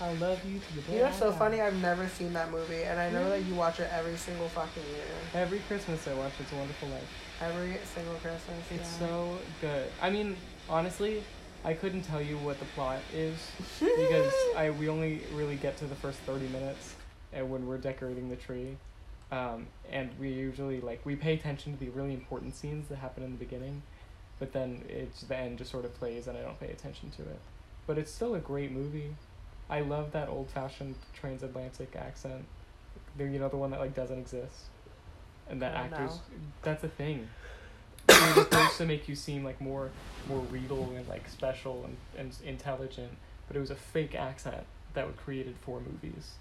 [0.00, 1.60] I love you to the day You know so funny?
[1.60, 4.82] I've never seen that movie, and I know that you watch it every single fucking
[4.82, 5.04] year.
[5.34, 7.08] Every Christmas I watch It's a Wonderful Life.
[7.40, 8.58] Every single Christmas.
[8.70, 9.06] It's yeah.
[9.06, 9.90] so good.
[10.02, 10.36] I mean,
[10.68, 11.22] honestly,
[11.64, 13.36] I couldn't tell you what the plot is
[13.80, 16.94] because I we only really get to the first thirty minutes,
[17.32, 18.76] and when we're decorating the tree,
[19.32, 23.22] um, and we usually like we pay attention to the really important scenes that happen
[23.22, 23.82] in the beginning,
[24.38, 27.22] but then it's the end just sort of plays and I don't pay attention to
[27.22, 27.40] it,
[27.86, 29.14] but it's still a great movie.
[29.68, 32.44] I love that old fashioned transatlantic accent,
[33.16, 34.66] the you know the one that like doesn't exist,
[35.48, 36.38] and that actors no.
[36.62, 37.28] that's a thing.
[38.06, 39.90] They're supposed to make you seem like more
[40.28, 43.12] more regal and like special and, and intelligent,
[43.48, 44.64] but it was a fake accent
[44.94, 46.34] that was created for movies.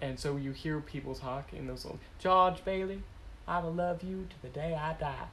[0.00, 3.02] And so you hear people talk in those little George Bailey,
[3.48, 5.28] I will love you to the day I die.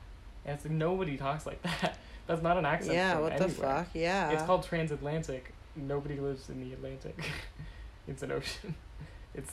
[0.46, 1.98] And it's like nobody talks like that.
[2.28, 2.96] That's not an accent.
[2.96, 3.76] Yeah, from what the anywhere.
[3.78, 3.88] fuck?
[3.94, 4.32] Yeah.
[4.32, 5.54] It's called transatlantic.
[5.76, 7.18] Nobody lives in the Atlantic.
[8.08, 8.76] it's an ocean.
[9.36, 9.52] It's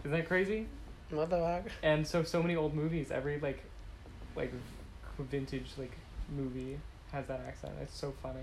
[0.00, 0.66] isn't that crazy?
[1.08, 1.72] What the fuck?
[1.82, 3.62] And so so many old movies, every like
[4.36, 4.52] like
[5.18, 5.92] vintage like
[6.36, 6.78] movie
[7.10, 7.72] has that accent.
[7.80, 8.40] It's so funny.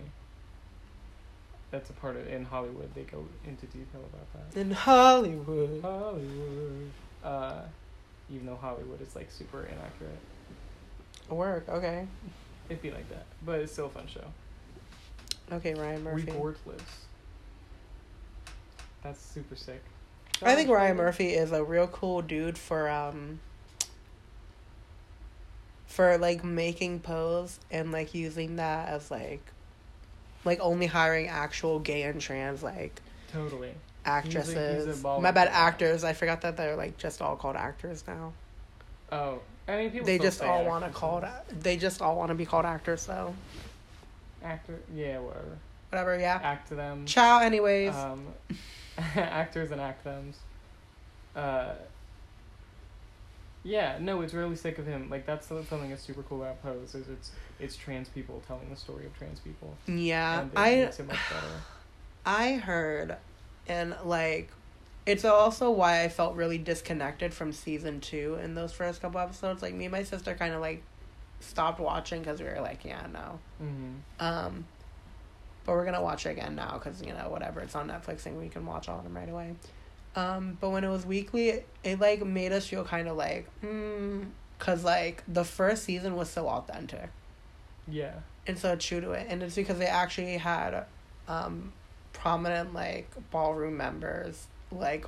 [1.72, 2.94] That's a part of in Hollywood.
[2.96, 4.60] They go into detail about that.
[4.60, 5.82] In Hollywood.
[5.84, 6.90] Hollywood.
[7.24, 7.62] Uh,
[8.32, 10.18] even though Hollywood is like super inaccurate,
[11.30, 11.70] Work.
[11.70, 12.08] Okay.
[12.70, 13.26] it'd be like that.
[13.46, 14.26] But it's still a fun show.
[15.52, 16.32] Okay, Ryan Murphy.
[16.32, 16.82] Reportless.
[19.04, 19.82] That's super sick.
[20.42, 20.98] I think Ryan?
[20.98, 23.40] Murphy is a real cool dude for um
[25.86, 29.42] for like making pose and like using that as like
[30.46, 33.02] like only hiring actual gay and trans like
[33.34, 33.74] Totally.
[34.06, 35.04] actresses.
[35.04, 36.04] baller My bad actors.
[36.04, 38.34] I forgot that they're like just all called actors now.
[39.12, 40.06] Oh, I mean people.
[40.06, 41.24] they just all want to call.
[41.60, 43.02] They just all want to be called actors.
[43.02, 43.34] So
[44.44, 44.80] actor.
[44.94, 45.58] Yeah, whatever.
[45.90, 46.20] whatever.
[46.20, 46.40] Yeah.
[46.42, 47.06] Act them.
[47.06, 47.40] Ciao.
[47.40, 47.96] Anyways.
[47.96, 48.26] um,
[49.16, 50.38] actors and act thems.
[51.36, 51.74] Uh,
[53.64, 55.10] yeah, no, it's really sick of him.
[55.10, 58.76] Like that's something that's super cool about Pose is it's it's trans people telling the
[58.76, 59.76] story of trans people.
[59.86, 60.42] yeah.
[60.42, 61.54] and it I makes it much better.
[62.26, 63.16] I heard,
[63.68, 64.50] and like,
[65.06, 69.62] it's also why I felt really disconnected from season two in those first couple episodes.
[69.62, 70.84] Like, me and my sister kind of like
[71.40, 73.40] stopped watching because we were like, yeah, no.
[73.64, 73.94] Mm-hmm.
[74.26, 74.66] Um,
[75.66, 78.38] but we're gonna watch it again now because you know whatever it's on Netflix and
[78.40, 79.54] we can watch all of them right away.
[80.16, 83.48] Um, but when it was weekly, it, it like made us feel kind of like,
[83.62, 84.24] hmm,
[84.58, 87.10] because like the first season was so authentic
[87.88, 88.14] Yeah.
[88.48, 90.86] and so true to it and it's because they actually had
[91.28, 91.72] um
[92.14, 95.06] prominent like ballroom members like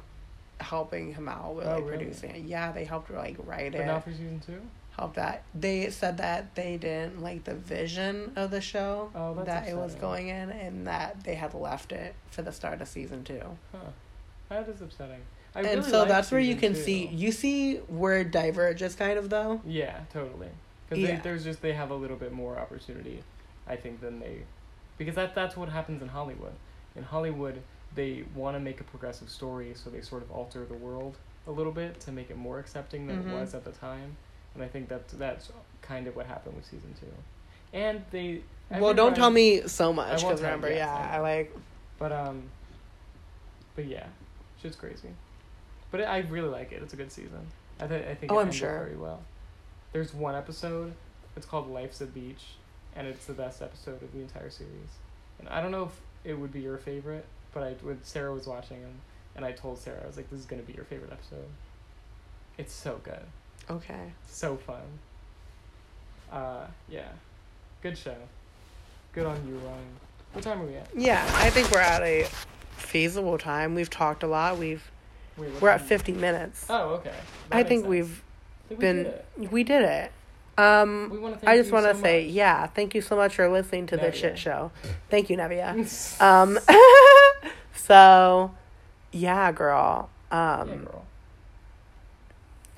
[0.61, 1.97] helping him out with Oh, like really?
[1.97, 3.71] producing it yeah they helped like write it.
[3.73, 4.61] But it not for season two.
[4.97, 9.67] Helped that they said that they didn't like the vision of the show Oh, that
[9.67, 13.23] it was going in and that they had left it for the start of season
[13.23, 13.79] two Huh.
[14.49, 15.21] That is upsetting.
[15.55, 16.81] I and really so that's where you can two.
[16.81, 20.49] see you see where it diverges kind of though Yeah, totally.
[20.89, 21.21] Because Yeah.
[21.21, 23.23] there's just they have a little bit more opportunity,
[23.67, 24.43] I think, than they
[24.97, 26.53] because that that's what happens in Hollywood.
[26.95, 27.61] In Hollywood,
[27.95, 31.17] they want to make a progressive story, so they sort of alter the world
[31.47, 33.29] a little bit to make it more accepting than Mhm.
[33.29, 34.17] it was at the time.
[34.53, 37.07] And I think that that's kind of what happened with season two.
[37.73, 41.55] And they well, don't tell me so much because remember, yes, yeah, I I like.
[41.99, 42.43] But um,
[43.75, 44.05] but yeah,
[44.61, 45.09] shit's crazy.
[45.91, 46.81] But I really like it.
[46.81, 47.47] It's a good season.
[47.79, 48.69] I think I think Oh, it I'm sure.
[48.85, 49.21] very well.
[49.93, 50.93] There's one episode.
[51.35, 52.43] It's called Life's a Beach,
[52.95, 54.89] and it's the best episode of the entire series.
[55.39, 58.47] And I don't know if it would be your favorite, but I when Sarah was
[58.47, 58.99] watching and
[59.35, 61.47] and I told Sarah I was like, this is gonna be your favorite episode.
[62.57, 63.23] It's so good,
[63.69, 64.11] Okay.
[64.29, 64.81] so fun.
[66.31, 67.07] Uh, yeah,
[67.81, 68.15] good show.
[69.13, 69.77] Good on you, Ryan.
[70.33, 70.87] What time are we at?
[70.95, 72.25] Yeah, I think we're at a
[72.77, 73.75] feasible time.
[73.75, 74.57] We've talked a lot.
[74.57, 74.89] We've
[75.37, 75.87] Wait, we're at time?
[75.87, 76.65] fifty minutes.
[76.69, 77.13] Oh, okay.
[77.49, 77.89] That I think sense.
[77.89, 78.23] we've
[78.65, 80.11] I think we been did we did it.
[80.57, 82.33] Um, We want to thank I just want to so say, much.
[82.33, 84.71] yeah, thank you so much for listening to this shit show.
[85.09, 85.73] Thank you, Nevia.
[86.21, 86.59] Um,
[87.75, 88.51] so,
[89.11, 90.09] yeah, girl.
[90.29, 90.37] Um,
[90.69, 91.05] yeah, girl.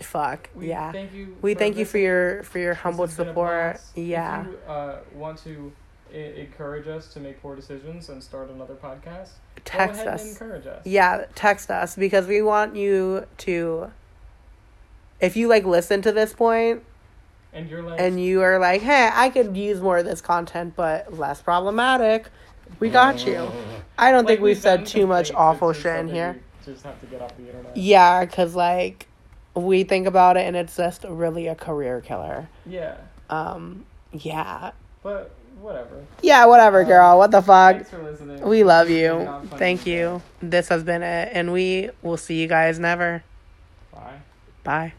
[0.03, 0.91] Fuck, We yeah.
[0.91, 1.35] Thank you.
[1.41, 3.81] we thank you for your for your humble has been a support.
[3.95, 5.71] Yeah, you uh, want to
[6.13, 9.29] I- encourage us to make poor decisions and start another podcast,
[9.65, 10.31] text us.
[10.33, 10.85] encourage us.
[10.85, 13.91] Yeah, text us because we want you to.
[15.19, 16.83] If you like listen to this point
[17.53, 20.73] And you're like, and you are like, hey, I could use more of this content,
[20.75, 22.27] but less problematic,
[22.79, 23.49] we got you.
[23.97, 26.41] I don't like think we've said too much awful shit in here.
[26.65, 27.75] Just have to get off the internet.
[27.77, 29.07] Yeah, because like
[29.55, 32.49] we think about it and it's just really a career killer.
[32.65, 32.95] Yeah,
[33.29, 34.71] Um, yeah.
[35.01, 35.31] but
[35.61, 36.03] whatever.
[36.21, 37.17] Yeah, whatever, Um, girl.
[37.17, 37.75] What the fuck?
[37.75, 38.41] Thanks for listening.
[38.41, 39.57] We love This has been you.
[39.57, 40.21] Thank you.
[40.41, 43.23] This has been it, and we will see you guys never.
[43.93, 44.19] Bye.
[44.63, 44.93] Bye.